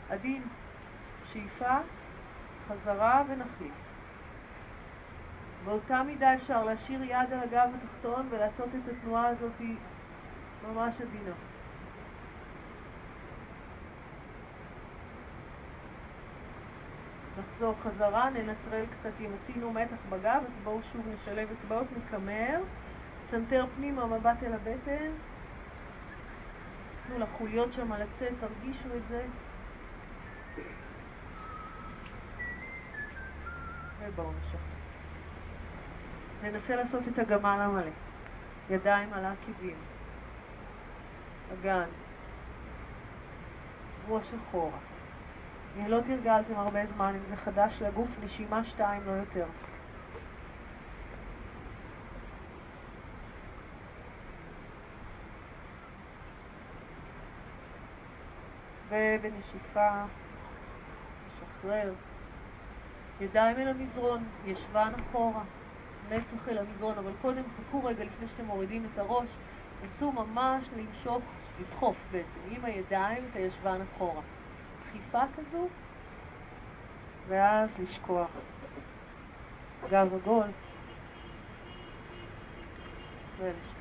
[0.10, 0.42] עדין,
[1.34, 1.78] שאיפה,
[2.68, 3.74] חזרה ונחליף.
[5.66, 9.62] באותה מידה אפשר להשאיר יד על הגב התחתון ולעשות את התנועה הזאת
[10.68, 11.36] ממש עדינה.
[17.40, 22.60] נחזור חזרה, ננטרל קצת אם עשינו מתח בגב, אז בואו שוב נשלב אצבעות, נקמר.
[23.32, 25.12] צנתר פנימה, מבט אל הבטן.
[27.08, 29.26] תנו לחוליות שם לצאת, תרגישו את זה.
[34.08, 34.60] ובואו נשחרר.
[36.44, 37.92] ננסה לעשות את הגמל המלא.
[38.70, 39.76] ידיים על העקיבים.
[41.54, 41.90] אגן.
[44.08, 44.80] ראש אחורה.
[45.80, 49.46] אם לא תרגלתם הרבה זמן, אם זה חדש לגוף, נשימה שתיים, לא יותר.
[58.90, 60.04] ובנשיפה,
[61.28, 61.94] נשחרר.
[63.22, 65.44] ידיים אל המזרון, ישבן אחורה,
[66.10, 69.30] נצח אל המזרון, אבל קודם חכו רגע לפני שאתם מורידים את הראש,
[69.84, 71.24] נסו ממש למשוך,
[71.60, 74.22] לדחוף בעצם, עם הידיים את הישבן אחורה.
[74.82, 75.68] דחיפה כזו,
[77.28, 78.30] ואז לשכוח.
[79.90, 80.48] גב עגול,
[83.40, 83.77] ולשכוח.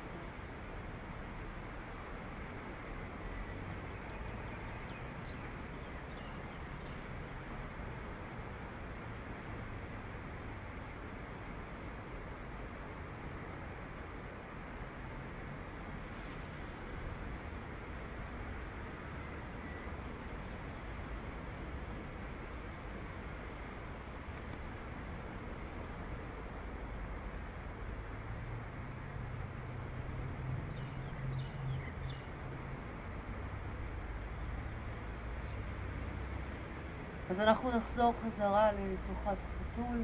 [37.29, 40.03] אז אנחנו נחזור חזרה לתנוחת החתול.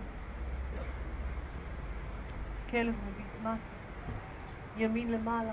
[2.70, 3.24] כלב מביט
[4.78, 5.52] ימין למעלה.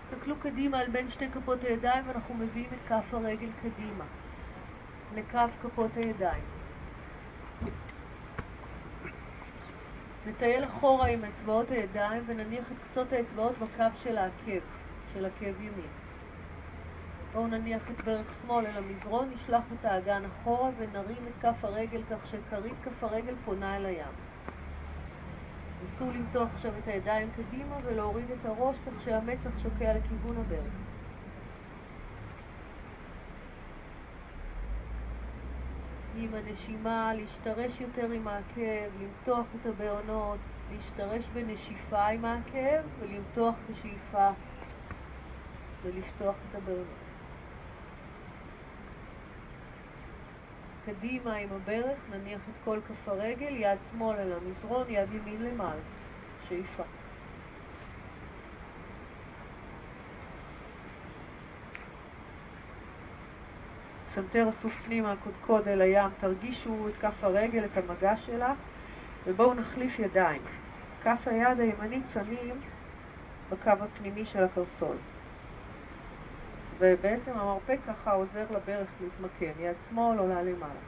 [0.00, 4.04] תסתכלו קדימה על בין שתי כפות הידיים ואנחנו מביאים את כף הרגל קדימה,
[5.14, 6.44] לכף כפות הידיים.
[10.26, 14.64] נטייל אחורה עם אצבעות הידיים ונניח את קצות האצבעות בקו של העקב,
[15.14, 16.05] של עקב ימין.
[17.36, 22.02] בואו נניח את ברך שמאל אל המזרון, נשלח את האגן אחורה ונרים את כף הרגל
[22.10, 24.12] כך שכרית כף הרגל פונה אל הים.
[25.82, 30.72] ניסו למתוח עכשיו את הידיים קדימה ולהוריד את הראש כך שהמצח שוקע לכיוון הברך.
[36.16, 40.38] עם הנשימה, להשתרש יותר עם העקב, למתוח את הבעונות,
[40.72, 44.28] להשתרש בנשיפה עם העקב ולמתוח בשאיפה
[45.82, 47.05] ולפתוח את הבהונות.
[50.86, 55.80] קדימה עם הברך, נניח את כל כף הרגל, יד שמאל אל המזרון, יד ימין למעלה.
[56.48, 56.82] שאיפה.
[64.14, 68.54] סנטר אסוף פנימה, קודקוד אל הים, תרגישו את כף הרגל, את המגע שלה,
[69.26, 70.42] ובואו נחליף ידיים.
[71.02, 72.60] כף היד הימנית שמים
[73.50, 74.96] בקו הפנימי של הקרסול.
[76.78, 80.80] ובעצם המרפק ככה עוזר לברך להתמקם, יד שמאל עולה למעלה.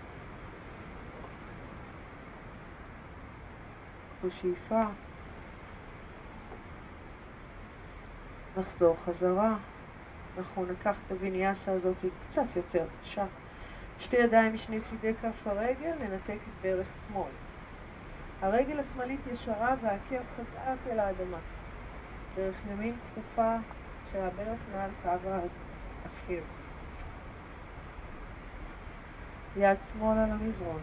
[4.24, 4.84] בשאיפה
[8.57, 9.57] נחזור חזרה.
[10.39, 11.97] אנחנו ניקח את הוויניאסה הזאת
[12.30, 13.26] קצת יותר קשה.
[13.99, 17.32] שתי ידיים משני צידי כף הרגל, ננתק את ברך שמאל.
[18.41, 21.39] הרגל השמאלית ישרה והעקב חזק אל האדמה.
[22.36, 23.57] דרך ימין כפופה
[24.12, 24.18] של
[24.72, 25.28] מעל קו
[26.05, 26.42] העקב.
[29.57, 30.80] יד שמאל על המזרון.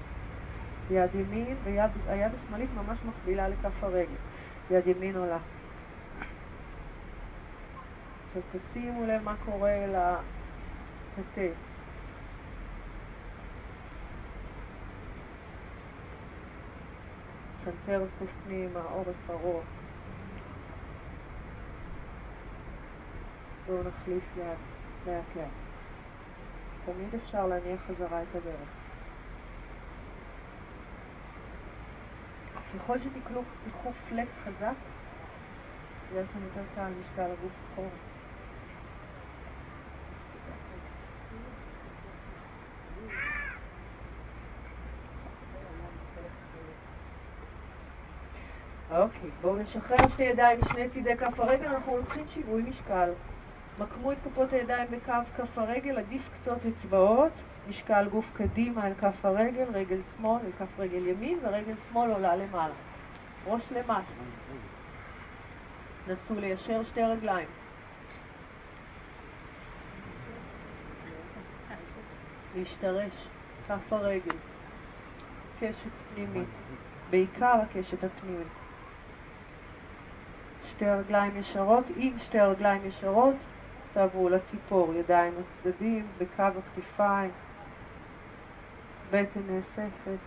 [0.91, 4.15] יד ימין, והיד השמאלית ממש מקבילה לכף הרגל.
[4.71, 5.37] יד ימין עולה.
[8.27, 11.53] עכשיו תשימו לב מה קורה לכתף.
[17.63, 19.63] סנטר אסוף פנימה, עורף ארוך.
[23.67, 24.74] בואו נחליף יד
[25.07, 25.47] לאט לאט.
[26.85, 28.69] תמיד אפשר להניח חזרה את הברך.
[32.75, 34.73] ככל שתיקחו פלקס חזק,
[36.15, 37.87] יש לכם יותר קל משקל הגוף אחורה.
[48.91, 53.09] אוקיי, בואו נשחרר שתי ידיים משני צידי כף הרגל, אנחנו לוקחים שיווי משקל.
[53.79, 57.31] מקמו את כפות הידיים בקו כף הרגל, עדיף קצות אצבעות,
[57.69, 62.35] משקל גוף קדימה אל כף הרגל, רגל שמאל אל כף רגל ימין, ורגל שמאל עולה
[62.35, 62.73] למעלה.
[63.45, 64.11] ראש למטה.
[66.07, 67.47] נסו ליישר שתי רגליים.
[72.55, 73.27] להשתרש,
[73.67, 74.35] כף הרגל,
[75.59, 76.47] קשת פנימית,
[77.09, 78.47] בעיקר הקשת הפנימית.
[80.69, 83.35] שתי רגליים ישרות, עם שתי רגליים ישרות,
[83.95, 87.31] תעברו לציפור, ידיים לצדדים, בקו הכתפיים,
[89.11, 90.19] בטן נאספת.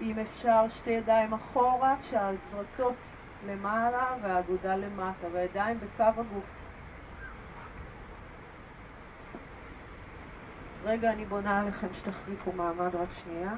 [0.00, 2.94] אם אפשר שתי ידיים אחורה, כשהזרצות
[3.46, 6.44] למעלה והאגודה למטה, והידיים בקו הגוף.
[10.84, 13.52] רגע, אני בונה עליכם שתחזיקו מעמד רק שנייה.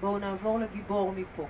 [0.00, 1.46] בואו נעבור לגיבור מפה.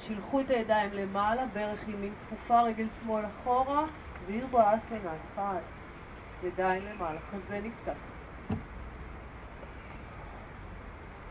[0.00, 3.84] שילחו את הידיים למעלה, ברך ימין כפופה, רגל שמאל אחורה,
[4.26, 5.60] והרבו אסנה, אחד.
[6.42, 7.98] ידיים למעלה, חזה נפתח.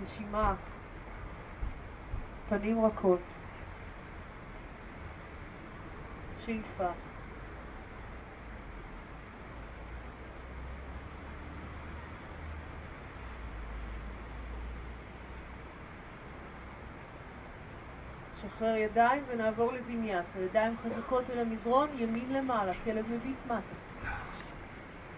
[0.03, 0.55] נשימה,
[2.49, 3.19] פנים רכות.
[6.45, 7.06] שאיפה.
[18.57, 20.39] נשחרר ידיים ונעבור לוויניאסה.
[20.39, 23.75] ידיים חזקות אל המזרון, ימין למעלה, כלב מביט מטה.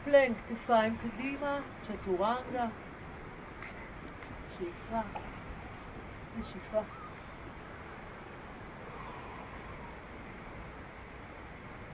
[0.04, 2.68] פלנק, כתפיים קדימה, צ'טורנגה.
[4.58, 5.00] שאיפה.
[6.40, 6.82] נשיפה.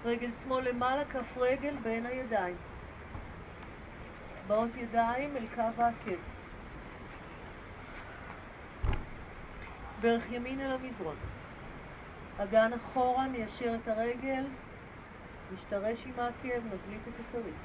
[0.06, 2.56] רגל שמאל למעלה, כף רגל בין הידיים.
[4.36, 6.35] אצבעות ידיים אל קו העקב.
[10.02, 11.16] ברך ימין אל המזרון.
[12.38, 14.43] אגן אחורה, ניישר את הרגל,
[15.54, 17.56] נשתרש עם העקב, נבליט את הכרית.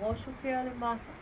[0.00, 1.14] ראש שוקע למטה.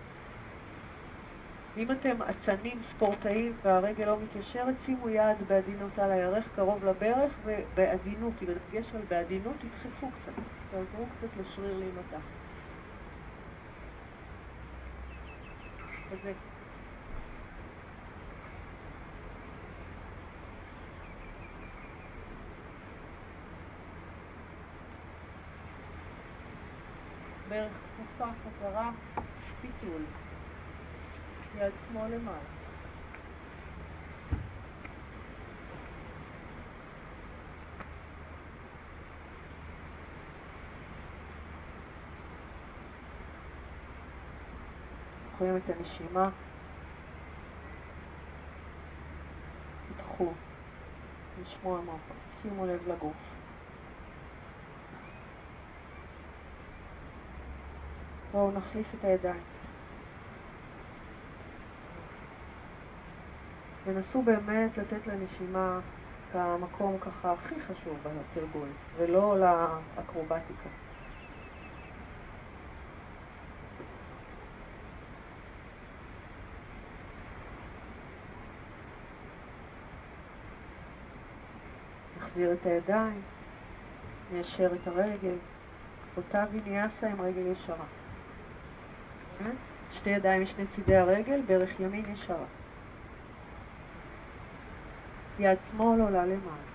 [1.76, 8.32] אם אתם אצנים ספורטאים והרגל לא מתיישרת, שימו יד בעדינות על הירך קרוב לברך ובעדינות,
[8.42, 10.32] עם הדגש על בעדינות, תדחפו קצת,
[10.70, 12.22] תעזרו קצת לשריר להימתח.
[16.10, 16.51] כזה.
[27.52, 28.90] ברך כפופה, חזרה,
[29.60, 30.02] פיתול.
[31.58, 32.38] יד שמאל למעלה.
[45.30, 46.30] זוכרים את הנשימה.
[49.96, 50.32] תדחו,
[51.42, 51.92] לשמוע מה,
[52.42, 53.31] שימו לב לגוף.
[58.32, 59.40] בואו נחליף את הידיים.
[63.84, 65.80] ונסו באמת לתת לנשימה
[66.30, 70.68] את המקום ככה הכי חשוב בתרגול, ולא לאקרובטיקה.
[82.16, 83.22] נחזיר את הידיים,
[84.32, 85.36] ניישר את הרגל,
[86.16, 88.01] אותה ויניאסה עם רגל ישרה.
[89.92, 92.36] שתי ידיים משני צידי הרגל, ברך ימין ישרה.
[95.38, 96.72] יד שמאל עולה למעלה.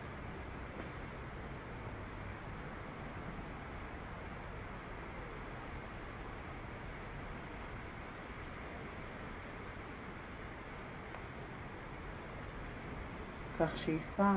[13.58, 14.32] קח שאיפה.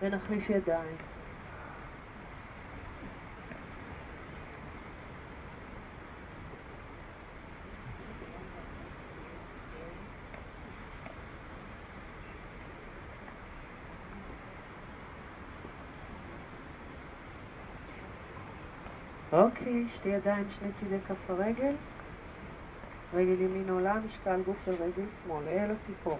[0.00, 0.96] ונחליף ידיים.
[19.32, 21.74] אוקיי, שתי ידיים, שני צידי כף הרגל.
[23.14, 26.18] רגל ימין עולה, משקל גוף של רגל שמאל, אל הציפור.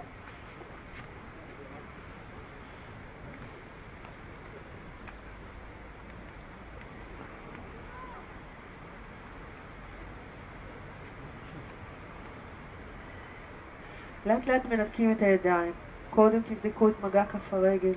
[14.30, 15.72] לאט לאט מנקים את הידיים.
[16.10, 17.92] קודם תבדקו את מגע כף הרגל.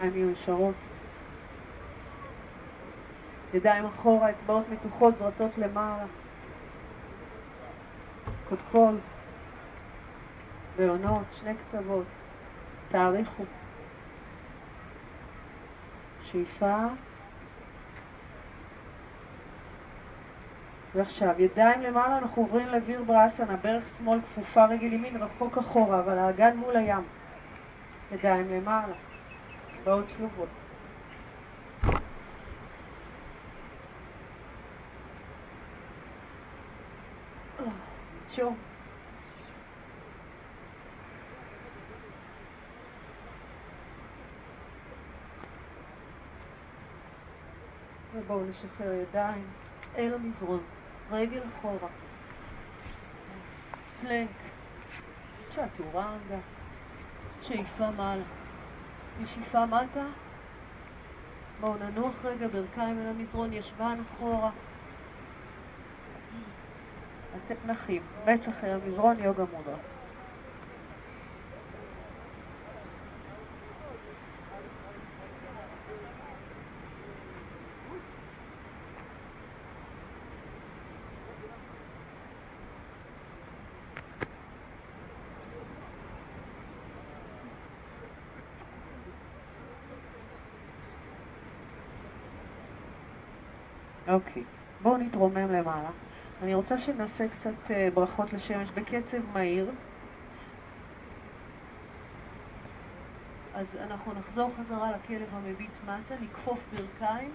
[0.00, 0.74] הן יהיו ישרות.
[3.54, 6.06] ידיים אחורה, אצבעות מתוחות, זרטות למעלה.
[8.48, 8.98] קודקול.
[10.76, 12.06] בעונות, שני קצוות.
[12.88, 13.44] תאריכו.
[16.22, 16.86] שאיפה.
[20.94, 26.18] ועכשיו, ידיים למעלה, אנחנו עוברים לוויר בראסנה, ברך שמאל כפופה, רגל ימין רחוק אחורה, אבל
[26.18, 27.02] האגן מול הים.
[28.12, 28.94] ידיים למעלה,
[29.74, 30.48] אצבעות שלובות.
[48.14, 49.44] ובואו נשחרר ידיים
[49.96, 50.79] אל המזרון.
[51.10, 51.88] רגל אחורה.
[54.00, 54.28] פלנק.
[55.50, 56.38] צ'טורנגה.
[57.42, 58.22] שאיפה מעלה.
[59.22, 60.06] נשיפה מטה.
[61.60, 64.50] בואו ננוח רגע, ברכיים אל המזרון, ישבן אחורה.
[67.36, 68.02] אתם נחים.
[68.26, 69.99] מצח אל המזרון, יוגה מודרה.
[94.12, 94.44] אוקיי,
[94.80, 95.90] בואו נתרומם למעלה.
[96.42, 99.70] אני רוצה שנעשה קצת אה, ברכות לשמש בקצב מהיר.
[103.54, 107.30] אז אנחנו נחזור חזרה לכלב המביט מטה, נכפוף ברכיים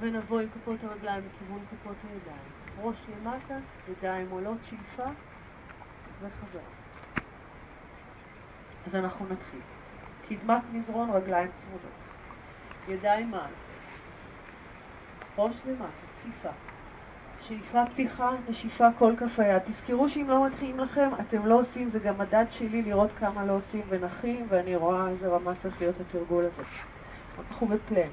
[0.00, 2.50] ונבוא עם כפות הרגליים לכיוון כפות הידיים.
[2.76, 3.54] ראש למטה,
[3.88, 5.06] ידיים עולות, שאיפה
[6.20, 6.70] וחזרה.
[8.86, 9.60] אז אנחנו נתחיל.
[10.28, 11.90] קדמת מזרון, רגליים צמודות.
[12.88, 13.65] ידיים מעלה.
[15.38, 15.84] ראש למטה,
[16.20, 16.48] כפיפה.
[17.40, 19.62] שאיפה פתיחה, נשיפה כל כף היד.
[19.66, 23.52] תזכרו שאם לא מתחילים לכם, אתם לא עושים, זה גם מדד שלי לראות כמה לא
[23.52, 26.62] עושים ונחים, ואני רואה איזה רמה צריך להיות התרגול הזה.
[27.38, 28.12] אנחנו בפלנק,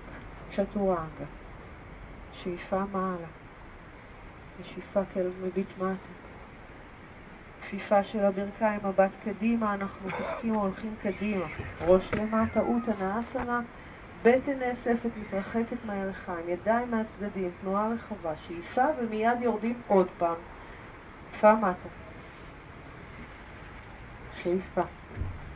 [0.55, 1.25] צ'טורנגה.
[2.31, 3.27] שאיפה מעלה.
[4.59, 5.93] נשיפה כאל מביט מטה.
[7.61, 11.45] כפיפה של הברכיים, מבט קדימה, אנחנו קופצים והולכים קדימה.
[11.81, 13.61] ראש למטה, אוטה נאסנה.
[14.23, 20.35] בטן נאספת, מתרחקת מהירכיים, ידיים מהצדדים, תנועה רחבה, שאיפה ומיד יורדים עוד פעם.
[21.31, 21.89] שאיפה מטה.
[24.33, 24.81] שאיפה,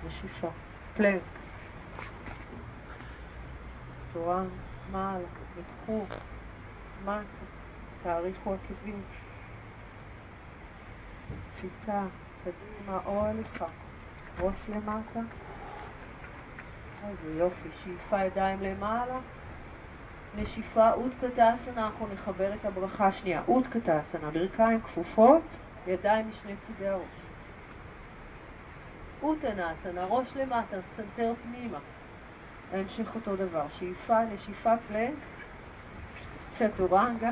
[0.05, 0.49] נשיפה,
[0.93, 1.21] פלנק.
[4.13, 4.43] צורה
[4.91, 5.25] מעלה,
[5.57, 6.05] נדחו,
[7.03, 7.21] מטה,
[8.03, 9.01] תאריכו עקבים.
[11.57, 12.01] קפיצה,
[12.43, 13.65] קדימה או הליכה,
[14.39, 15.19] ראש למטה.
[17.09, 19.19] איזה יופי, שאיפה ידיים למעלה.
[20.35, 23.41] נשיפה אוטקטאסנה, אנחנו נחבר את הברכה השנייה.
[23.47, 25.41] אוטקטאסנה, ברכיים כפופות,
[25.87, 27.01] ידיים משני צידי הראש.
[29.21, 31.79] אוטנאסנה, ראש למטה, סנטר פנימה.
[32.73, 33.65] ההמשך אותו דבר.
[33.79, 35.15] שאיפה, נשיפה, פלנק,
[36.57, 37.29] צ'טורנגה,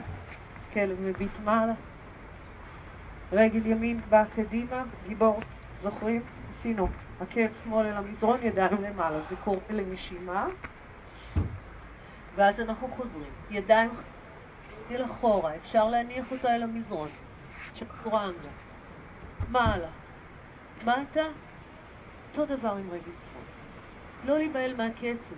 [0.73, 1.73] כלב מביט מעלה.
[3.31, 5.39] רגל ימין באה קדימה, גיבור,
[5.81, 6.21] זוכרים?
[6.51, 6.87] עשינו
[7.19, 9.21] עקב שמאל אל המזרון, ידיים למעלה.
[9.21, 10.47] זה קורא לנשימה.
[12.35, 13.31] ואז אנחנו חוזרים.
[13.49, 13.89] ידיים
[14.91, 17.09] אל אחורה, אפשר להניח אותה אל המזרון.
[17.75, 18.49] צ'קורנגה.
[19.51, 19.89] מעלה.
[20.81, 21.25] מטה,
[22.31, 23.43] אותו דבר עם רגל שמאל.
[24.25, 25.35] לא להיבהל מהקצב.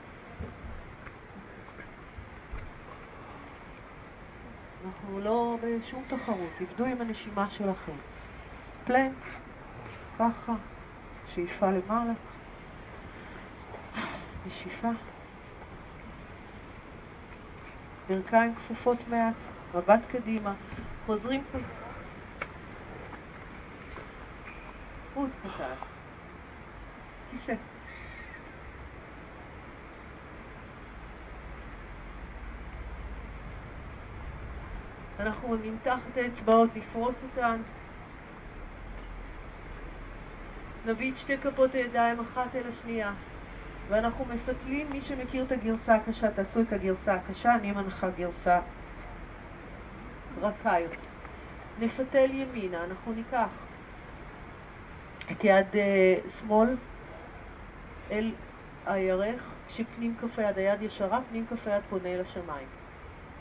[4.85, 7.95] אנחנו לא בשום תחרות, תבדו עם הנשימה שלכם.
[8.85, 9.13] פלנק,
[10.19, 10.53] ככה,
[11.33, 12.13] שאיפה למעלה,
[14.45, 14.89] נשיפה.
[18.07, 19.33] ברכיים כפופות מעט,
[19.75, 20.53] מבט קדימה,
[21.05, 21.63] חוזרים כזה.
[25.13, 25.73] עוד קטן.
[27.31, 27.53] כיסא.
[35.19, 37.61] אנחנו נמתח את האצבעות, נפרוס אותן.
[40.87, 43.13] נביא את שתי כפות הידיים אחת אל השנייה.
[43.87, 48.59] ואנחנו מפתלים, מי שמכיר את הגרסה הקשה, תעשו את הגרסה הקשה, אני מנחה גרסה
[50.41, 51.07] רכה יותר.
[51.79, 53.49] נפתל ימינה, אנחנו ניקח
[55.31, 56.77] את יד uh, שמאל
[58.11, 58.31] אל
[58.85, 62.67] הירך, כשפנים כף היד, היד ישרה, פנים כף היד פונה אל השמיים.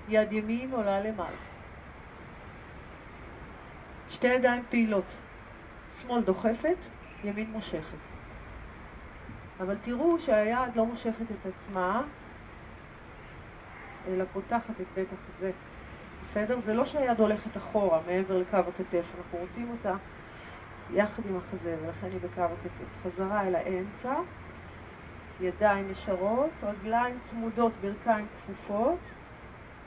[0.09, 1.37] יד ימין עולה למעלה.
[4.09, 5.05] שתי ידיים פעילות.
[6.01, 6.77] שמאל דוחפת,
[7.25, 7.99] ימין מושכת.
[9.61, 12.03] אבל תראו שהיד לא מושכת את עצמה,
[14.09, 15.51] אלא פותחת את בית החזה.
[16.23, 16.61] בסדר?
[16.61, 19.95] זה לא שהיד הולכת אחורה, מעבר לקו הכתף, אנחנו רוצים אותה
[20.91, 23.03] יחד עם החזה, ולכן היא בקו הכתף.
[23.03, 24.15] חזרה אל האמצע,
[25.41, 28.99] ידיים ישרות, רגליים צמודות, ברכיים כפופות,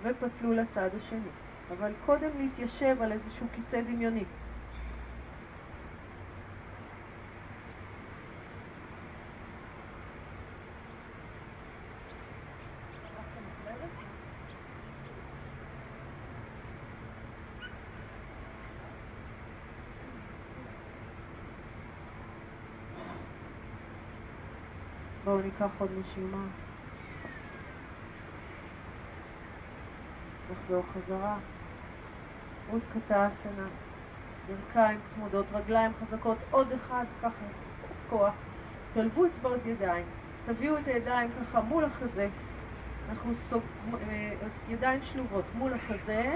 [0.04, 1.30] ופתלו לצד השני.
[1.78, 4.24] אבל קודם להתיישב על איזשהו כיסא דמיוני.
[25.30, 26.46] בואו ניקח עוד נשימה.
[30.52, 31.38] נחזור חזרה.
[32.72, 33.68] עוד קטעסנה.
[34.48, 37.46] ברכיים צמודות, רגליים חזקות, עוד אחד, ככה,
[38.10, 38.34] כוח.
[38.94, 40.06] תלבו אצבעות ידיים.
[40.46, 42.28] תביאו את הידיים ככה מול החזה.
[43.10, 43.64] אנחנו סוג...
[44.10, 44.34] אה,
[44.70, 46.36] ידיים שלובות מול החזה,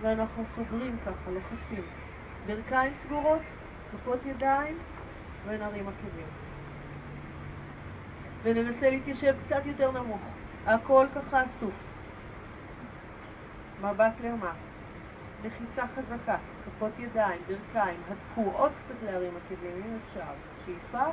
[0.00, 1.82] ואנחנו סוגרים ככה, לוחצים.
[2.46, 3.42] ברכיים סגורות,
[3.92, 4.78] כפות ידיים,
[5.46, 6.43] ונרים עקבים.
[8.44, 10.20] וננסה להתיישב קצת יותר נמוך.
[10.66, 11.74] הכל ככה אסוף.
[13.80, 14.52] מבט למטה.
[15.44, 20.32] לחיצה חזקה, כפות ידיים, ברכיים, הדקו, עוד קצת להרים עקבים, אם אפשר.
[20.66, 21.04] שאיפה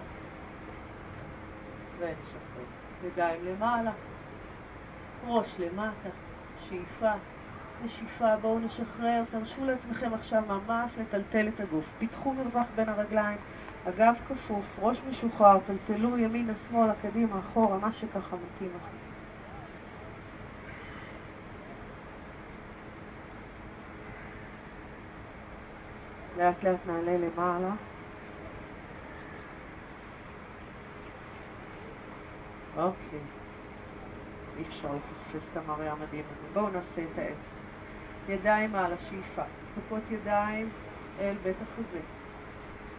[2.00, 2.66] ונשחרר.
[3.08, 3.92] ידיים למעלה,
[5.28, 6.10] ראש למטה,
[6.70, 7.12] שאיפה,
[7.86, 11.86] נשיפה, בואו נשחרר, תרשו לעצמכם עכשיו ממש לטלטל את הגוף.
[12.00, 13.38] פיתחו מרווח בין הרגליים,
[13.86, 18.98] הגב כפוף, ראש משוחרר, טלטלו ימינה, שמאלה, קדימה, אחורה, מה שככה מתאים לכם.
[26.38, 27.72] לאט לאט נעלה למעלה.
[32.78, 33.20] אוקיי.
[34.58, 36.48] אי אפשר לפספס את המראה המדהים הזה.
[36.54, 37.60] בואו נעשה את העץ.
[38.30, 39.44] ידיים על השאיפה.
[39.76, 40.70] כפות ידיים
[41.20, 42.00] אל בית החזה.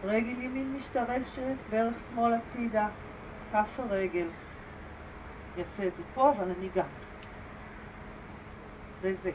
[0.03, 2.87] רגל ימין משתרשת, ברך שמאל הצידה,
[3.51, 4.27] כף הרגל.
[5.57, 6.85] יעשה את זה פה, אבל אני גם.
[9.01, 9.31] זה זה.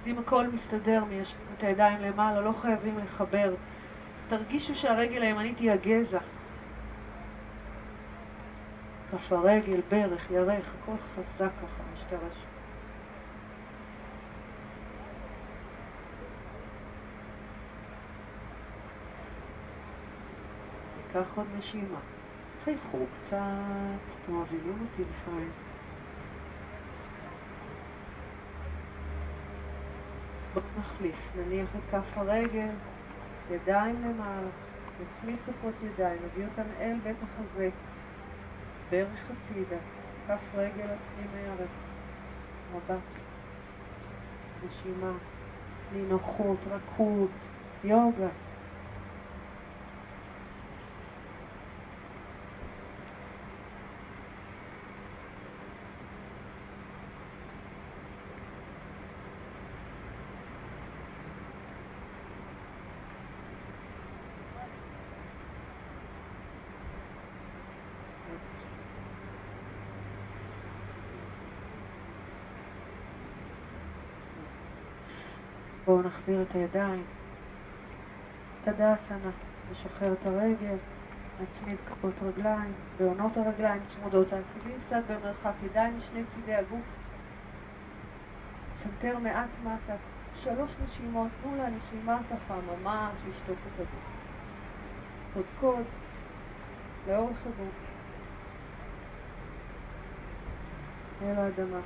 [0.00, 3.54] אז אם הכל מסתדר, יש את הידיים למעלה, לא חייבים לחבר.
[4.28, 6.20] תרגישו שהרגל הימנית היא הגזע.
[9.10, 12.55] כף הרגל, ברך, ירך, הכל חזק ככה, משתרש.
[21.16, 21.98] קח עוד נשימה.
[22.64, 25.50] חייכו קצת, מבינים אותי לפעמים.
[30.54, 32.68] בואו נחליף, נניח את כף הרגל,
[33.50, 34.48] ידיים למעלה,
[35.00, 37.70] נצמיד כפות ידיים, נביא אותן אל בית החזה,
[38.90, 39.78] ברך הצידה,
[40.26, 41.70] כף רגל פנים הערך,
[42.74, 43.20] מבט,
[44.66, 45.12] נשימה,
[45.92, 47.30] נינוחות, רכות,
[47.84, 48.28] יוגה.
[75.86, 77.04] בואו נחזיר את הידיים.
[78.64, 79.30] טדאסנה,
[79.70, 80.76] נשחרר את הרגל,
[81.40, 86.84] נצמיד כפות רגליים, בהונות הרגליים צמודות, העקבים קצת במרחק, ידיים משני צידי הגוף.
[88.82, 89.94] סנטר מעט מטה,
[90.34, 94.16] שלוש נשימות, תנו לנשימה ככה ממש לשטוף את הגוף.
[95.34, 95.84] קודקוד,
[97.08, 97.74] לאורך הגוף,
[101.22, 101.80] אל האדמה.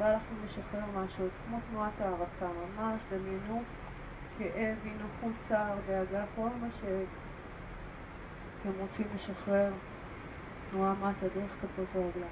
[0.00, 3.62] בא לכם לשחרר משהו, אז כמו תנועת הערקה, ממש דמיינו
[4.38, 7.10] כאב, אי נוחות, צער, דאגה, כל מה שאתם
[8.80, 9.72] רוצים לשחרר,
[10.70, 12.30] תנועה מטה דרך כפות הרגליים.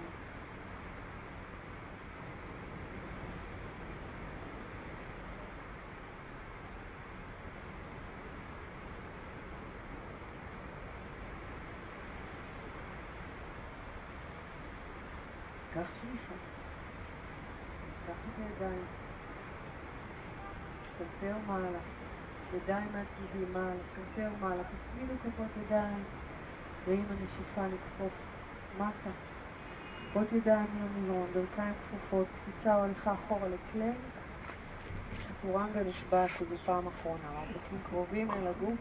[15.75, 16.35] קח שאיפה.
[18.09, 18.85] קח את הידיים,
[20.99, 21.78] סנטר מעלה,
[22.57, 26.05] ידיים מהצדדים מעלה, סנטר מעלה, תצמידו כפות ידיים,
[26.86, 28.12] ועם הנשיפה לכפוף
[28.76, 29.11] מטה,
[30.11, 33.97] כפות ידיים למזרון, ברכיים כפופות, קפיצה או הליכה אחורה לפלנק,
[35.16, 38.78] צ'טורנגה, נשבעת שזו פעם אחרונה, מרפקים קרובים אל הגוף,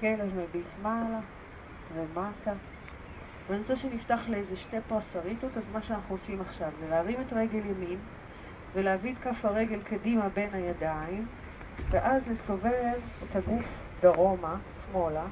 [0.00, 1.20] כלב מביט מעלה
[1.94, 2.52] ומטה.
[3.46, 7.66] ואני רוצה שנפתח לאיזה שתי פרסריטות, אז מה שאנחנו עושים עכשיו זה להרים את רגל
[7.66, 7.98] ימין
[8.72, 11.26] ולהביא את כף הרגל קדימה בין הידיים,
[11.90, 13.64] ואז לסובב את הגוף
[14.00, 15.24] דרומה, שמאלה,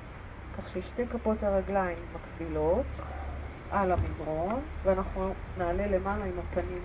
[0.58, 2.86] כך ששתי כפות הרגליים מקבילות
[3.70, 6.82] על המזרון, ואנחנו נעלה למעלה עם הפנים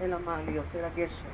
[0.00, 1.28] אל המעליות, אל הגשר.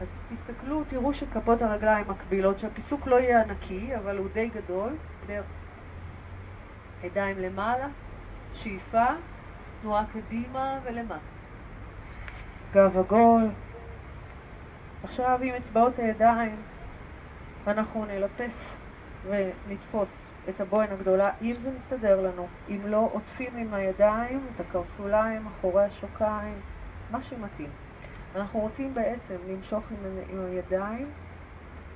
[0.00, 4.92] אז תסתכלו, תראו שכפות הרגליים מקבילות, שהפיסוק לא יהיה ענקי, אבל הוא די גדול.
[7.04, 7.86] ידיים למעלה,
[8.54, 9.06] שאיפה,
[9.82, 11.14] תנועה קדימה ולמטה.
[12.74, 13.48] גב עגול.
[15.06, 16.56] עכשיו עם אצבעות הידיים
[17.66, 18.74] אנחנו נלטף
[19.26, 20.08] ונתפוס
[20.48, 22.46] את הבוהן הגדולה, אם זה מסתדר לנו.
[22.68, 26.60] אם לא, עוטפים עם הידיים את הקרסוליים, אחורי השוקיים,
[27.10, 27.70] מה שמתאים.
[28.36, 29.96] אנחנו רוצים בעצם למשוך עם,
[30.30, 31.10] עם הידיים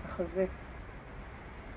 [0.04, 0.46] החזה,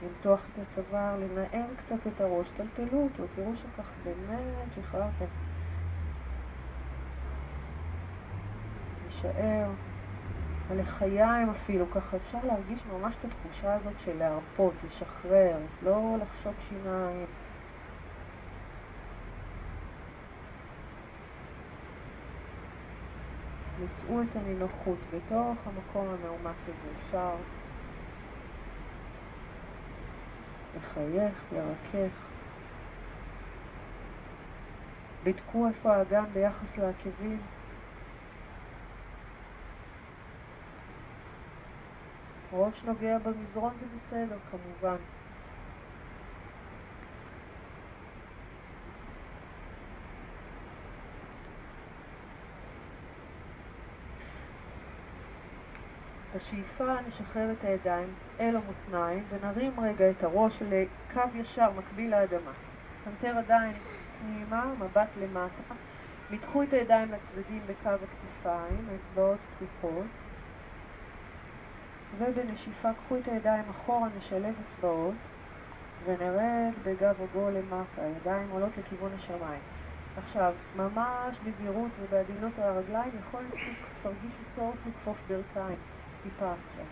[0.04, 5.26] למתוח את הצוואר, לנער קצת את הראש, טלטלו אותו, תראו שכך באמת שחררתם.
[9.04, 9.70] להישאר,
[10.70, 17.26] הלחיים אפילו, ככה אפשר להרגיש ממש את התחושה הזאת של להרפות, לשחרר, לא לחשוק שיניים.
[23.84, 27.36] מצאו את הנינוחות בתוך המקום המאומץ הזה, אפשר
[30.78, 32.14] לחייך, לרכך.
[35.24, 37.40] בדקו איפה האגן ביחס לעקבים.
[42.54, 44.96] ראש נוגע במזרון זה בסדר, כמובן.
[56.36, 62.52] בשאיפה נשחרר את הידיים אל המותניים ונרים רגע את הראש לקו ישר מקביל לאדמה.
[63.04, 63.74] סנטר עדיין
[64.20, 65.76] פנימה, מבט למטה.
[66.32, 70.23] מתחו את הידיים לצדדים בקו הכתפיים, האצבעות פתוחות.
[72.18, 75.16] ובנשיפה קחו את הידיים אחורה, נשלב אצבעות
[76.06, 79.62] ונרד בגב עגול למטה, הידיים עולות לכיוון השמיים.
[80.18, 85.78] עכשיו, ממש בזהירות ובעדינות על הרגליים, יכול להיות שתרגישו צורך לכפוף ברכיים.
[86.24, 86.86] טיפה עכשיו.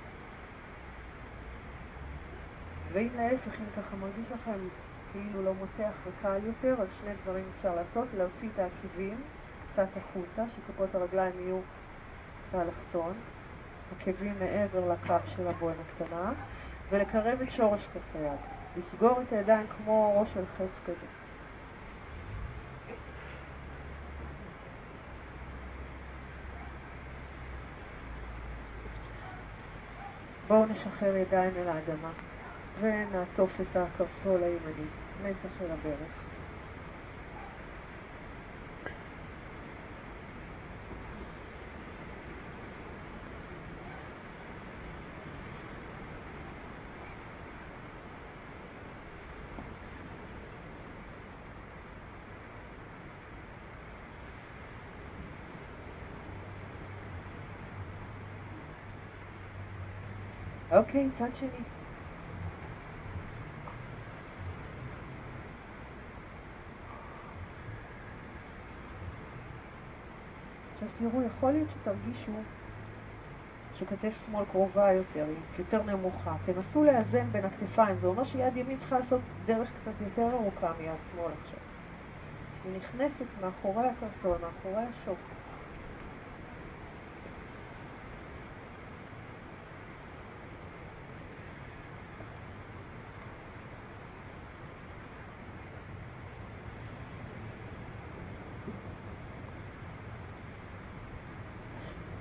[2.91, 4.59] ואם להפך, אם ככה מרגיש לכם
[5.11, 9.22] כאילו לא מותח וקל יותר, אז שני דברים אפשר לעשות, להוציא את העקבים
[9.74, 11.59] קצת החוצה, שכפות הרגליים יהיו
[12.53, 13.13] האלכסון,
[14.00, 16.32] עקבים מעבר לקו של הבוהן הקטנה,
[16.89, 18.39] ולקרב את שורש כף היד.
[18.78, 21.08] לסגור את הידיים כמו ראש של חץ כזה.
[30.48, 32.12] בואו נשחרר ידיים אל האדמה
[32.82, 34.88] ונעטוף את הקרסול הימני,
[35.24, 36.31] נצח אל הברך.
[60.92, 61.50] אוקיי, צד שני.
[70.74, 72.32] עכשיו תראו, יכול להיות שתרגישו
[73.76, 75.26] שכתף שמאל קרובה יותר,
[75.60, 76.36] יותר נמוכה.
[76.46, 80.92] תנסו לאזן בין הכתפיים, זה אומר שיד ימין צריכה לעשות דרך קצת יותר ארוכה מיד
[81.12, 81.60] שמאל עכשיו.
[82.66, 85.18] היא נכנסת מאחורי הקרסול, מאחורי השוק.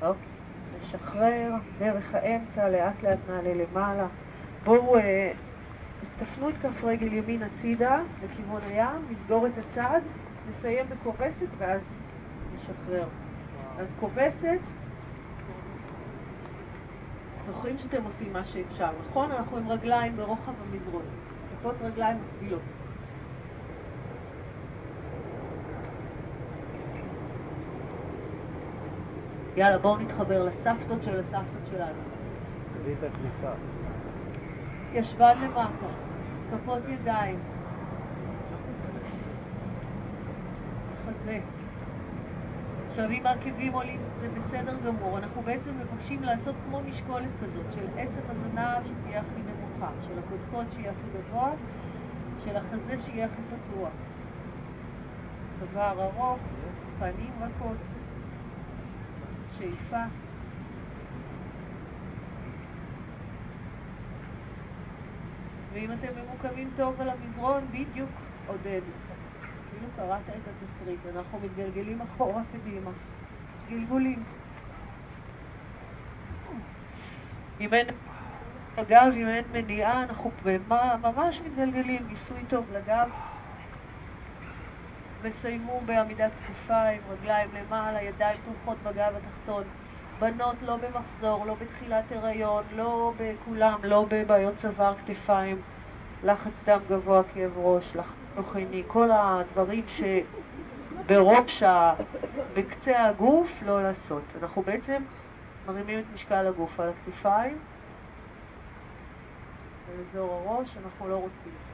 [0.02, 0.28] אוקיי,
[0.80, 4.06] נשחרר דרך האמצע, לאט לאט נעלה למעלה.
[4.64, 5.32] בואו אה,
[6.18, 10.00] תפנו את כף רגל ימין הצידה לכיוון הים, נסגור את הצד,
[10.50, 11.80] נסיים בכובסת ואז
[12.54, 13.08] נשחרר.
[13.78, 14.60] אז כובסת,
[17.46, 19.32] זוכרים שאתם עושים מה שאפשר, נכון?
[19.32, 21.02] אנחנו עם רגליים ברוחב המזרון,
[21.52, 22.62] כפות רגליים מקבילות.
[29.56, 32.00] יאללה, בואו נתחבר לסבתות של הסבתות שלנו.
[32.74, 33.52] תביא את הכניסה.
[34.92, 35.86] ישבן למטה,
[36.50, 37.38] כפות ידיים.
[41.06, 41.40] חזה.
[42.90, 45.18] עכשיו, אם העקבים עולים, זה בסדר גמור.
[45.18, 50.66] אנחנו בעצם מבקשים לעשות כמו משקולת כזאת, של עצם הזנב שתהיה הכי נמוכה, של הקודקוד
[50.74, 51.50] שיהיה הכי גבוה,
[52.44, 53.92] של החזה שיהיה הכי פתוח.
[55.58, 56.38] צוואר ארוך,
[56.98, 57.76] פנים רכות.
[59.60, 60.02] שאיפה.
[65.74, 68.10] ואם אתם ממוקמים טוב על המזרון, בדיוק
[68.46, 68.80] עודד.
[69.70, 72.90] כאילו קראת את התסריט, אנחנו מתגלגלים אחורה קדימה.
[73.68, 74.22] גלגולים.
[77.60, 77.86] אם אין
[78.76, 80.30] אגב, אם אין מניעה, אנחנו
[81.02, 83.08] ממש מתגלגלים, ניסוי טוב לגב.
[85.22, 89.64] וסיימו בעמידת כתפיים, רגליים למעלה, ידיים תומכות בגב התחתון.
[90.18, 95.62] בנות לא במחזור, לא בתחילת הריון, לא בכולם, לא בבעיות צוואר, כתפיים,
[96.24, 101.62] לחץ דם גבוה, כאב ראש, לחץ נוכני, כל הדברים שבראש.
[102.54, 104.22] בקצה הגוף, לא לעשות.
[104.42, 105.02] אנחנו בעצם
[105.66, 107.58] מרימים את משקל הגוף על הכתפיים,
[109.88, 111.69] באזור הראש, אנחנו לא רוצים.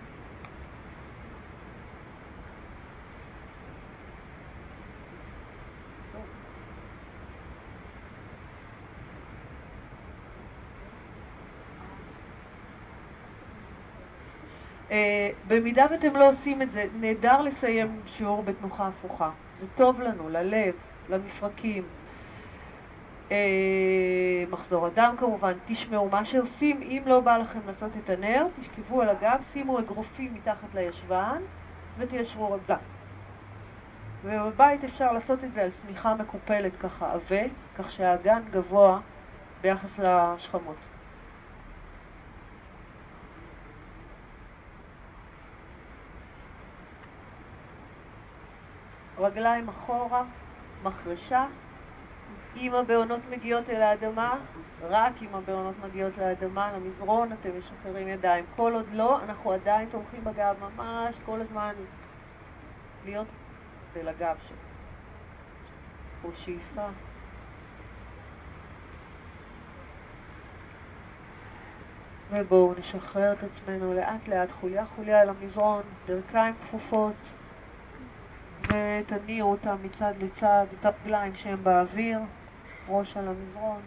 [15.47, 19.31] במידה ואתם לא עושים את זה, נהדר לסיים שיעור בתנוחה הפוכה.
[19.59, 20.75] זה טוב לנו, ללב,
[21.09, 21.83] למפרקים.
[23.29, 23.33] Uh,
[24.51, 29.09] מחזור הדם כמובן, תשמעו מה שעושים, אם לא בא לכם לעשות את הנר, תשכבו על
[29.09, 31.43] הגב, שימו אגרופים מתחת לישבן
[31.99, 32.81] ותיישרו רגליים.
[34.25, 37.43] ובבית אפשר לעשות את זה על שמיכה מקופלת ככה עבה,
[37.79, 39.01] כך שהאגן גבוה
[39.63, 40.96] ביחס לשכמות.
[49.19, 50.25] רגליים אחורה,
[50.83, 51.47] מחרשה.
[52.57, 54.39] אם הבעונות מגיעות אל האדמה,
[54.83, 58.45] רק אם הבעונות מגיעות לאדמה, למזרון, אתם משחררים ידיים.
[58.57, 61.73] כל עוד לא, אנחנו עדיין תומכים בגב ממש כל הזמן
[63.05, 63.27] להיות
[63.97, 64.57] אל הגב שלו.
[66.25, 66.87] או שאיפה.
[72.31, 77.36] ובואו נשחרר את עצמנו לאט לאט, חוליה חוליה אל המזרון, ברכיים כפופות.
[78.69, 82.19] ותניעו אותם מצד לצד, את הרגליים שהם באוויר,
[82.89, 83.81] ראש על המזרון.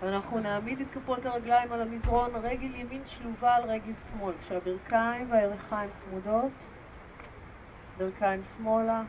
[0.00, 5.90] ואנחנו נעמיד את כפות הרגליים על המזרון, רגל ימין שלובה על רגל שמאל, כשהברכיים והירכיים
[5.96, 6.52] צמודות,
[7.98, 9.02] ברכיים שמאלה,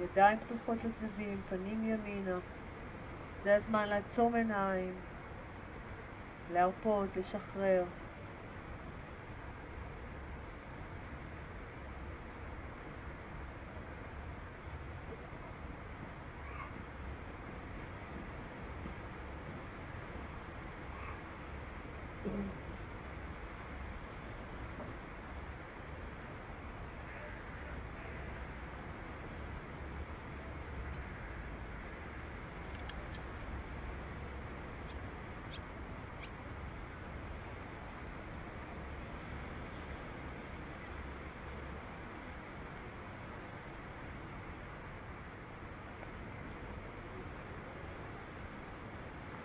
[0.00, 2.38] ידיים פתוחות לצדדים, פנים ימינה.
[3.44, 4.94] זה הזמן לעצום עיניים,
[6.50, 7.84] להרפות, לשחרר.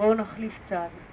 [0.03, 1.12] בואו נחליף צד.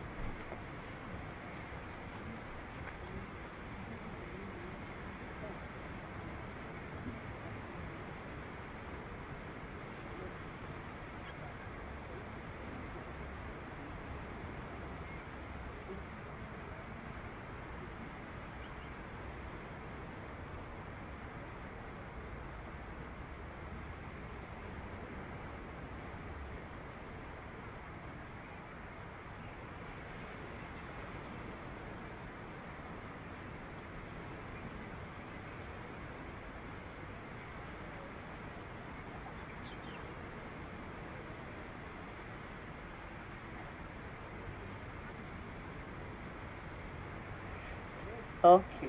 [48.45, 48.88] אוקיי,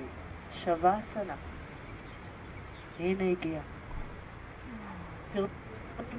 [0.52, 1.36] שווה הסנה.
[3.00, 3.60] הנה הגיע.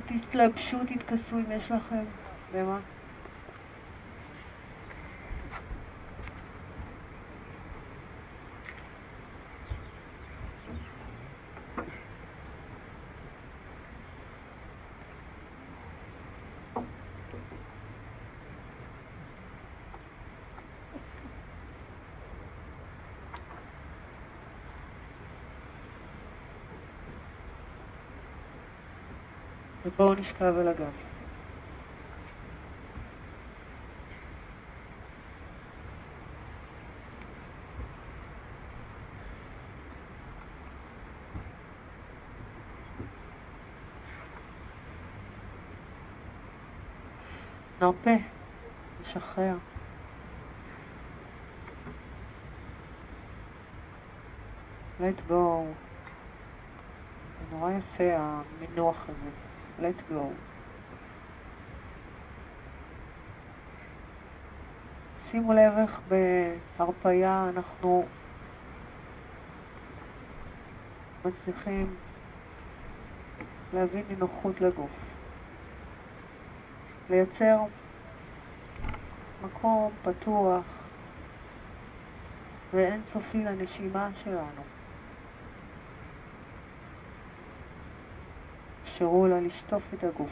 [0.06, 2.04] תתלבשו, תתכסו אם יש לכם.
[2.52, 2.80] במה?
[30.02, 30.92] ובואו נשכב על הגב.
[47.80, 48.10] נרפה,
[49.00, 49.56] נשחרר.
[55.00, 55.32] let go.
[57.38, 59.51] זה נורא יפה המינוח הזה.
[59.80, 60.24] Let go.
[65.30, 66.00] שימו לב איך
[66.78, 68.06] בהרפייה אנחנו
[71.24, 71.96] מצליחים
[73.72, 74.90] להביא נינוחות לגוף.
[77.10, 77.60] לייצר
[79.42, 80.64] מקום פתוח
[82.72, 84.81] ואינסופי לנשימה שלנו.
[89.02, 90.30] אפשרו לה לשטוף את הגוף.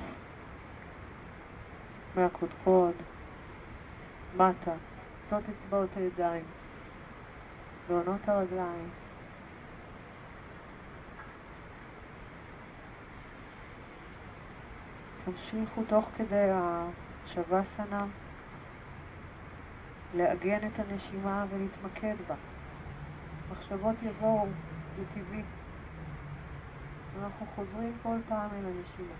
[2.17, 2.95] מהקודקוד,
[4.37, 4.75] מטה,
[5.25, 6.45] קצות אצבעות הידיים,
[7.89, 8.89] בעונות הרגליים.
[15.25, 18.07] תמשיכו תוך כדי השווסנה
[20.15, 22.35] לעגן את הנשימה ולהתמקד בה.
[23.51, 24.47] מחשבות יבואו,
[24.97, 25.43] זה טבעי.
[27.15, 29.15] אנחנו חוזרים כל פעם אל הנשימה.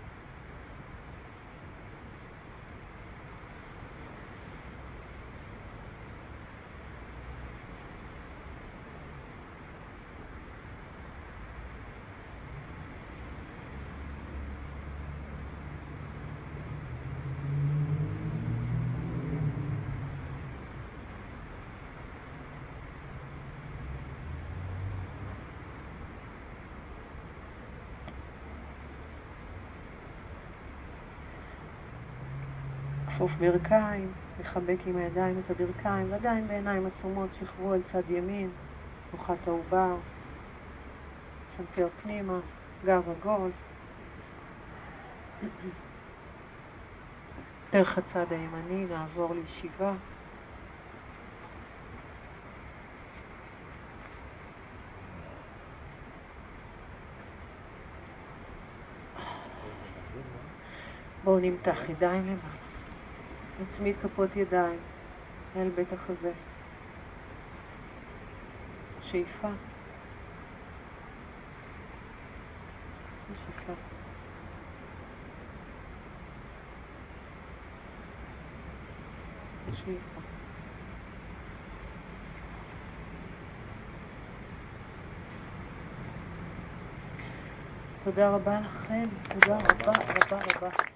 [33.31, 38.49] כפוף ברכיים, לחבק עם הידיים את הברכיים, ועדיין בעיניים עצומות שכבו על צד ימין,
[39.13, 39.95] תנוחת העובר,
[41.57, 42.39] סנטר פנימה,
[42.85, 43.51] גב עגול.
[47.71, 49.93] דרך הצד הימני נעבור לישיבה.
[61.23, 62.60] בואו נמתח ידיים למעלה.
[63.61, 64.79] נצמיד כפות ידיים
[65.55, 66.31] אל בית החזה.
[69.03, 69.47] שאיפה.
[88.03, 90.90] תודה רבה לכם, תודה רבה רבה רבה.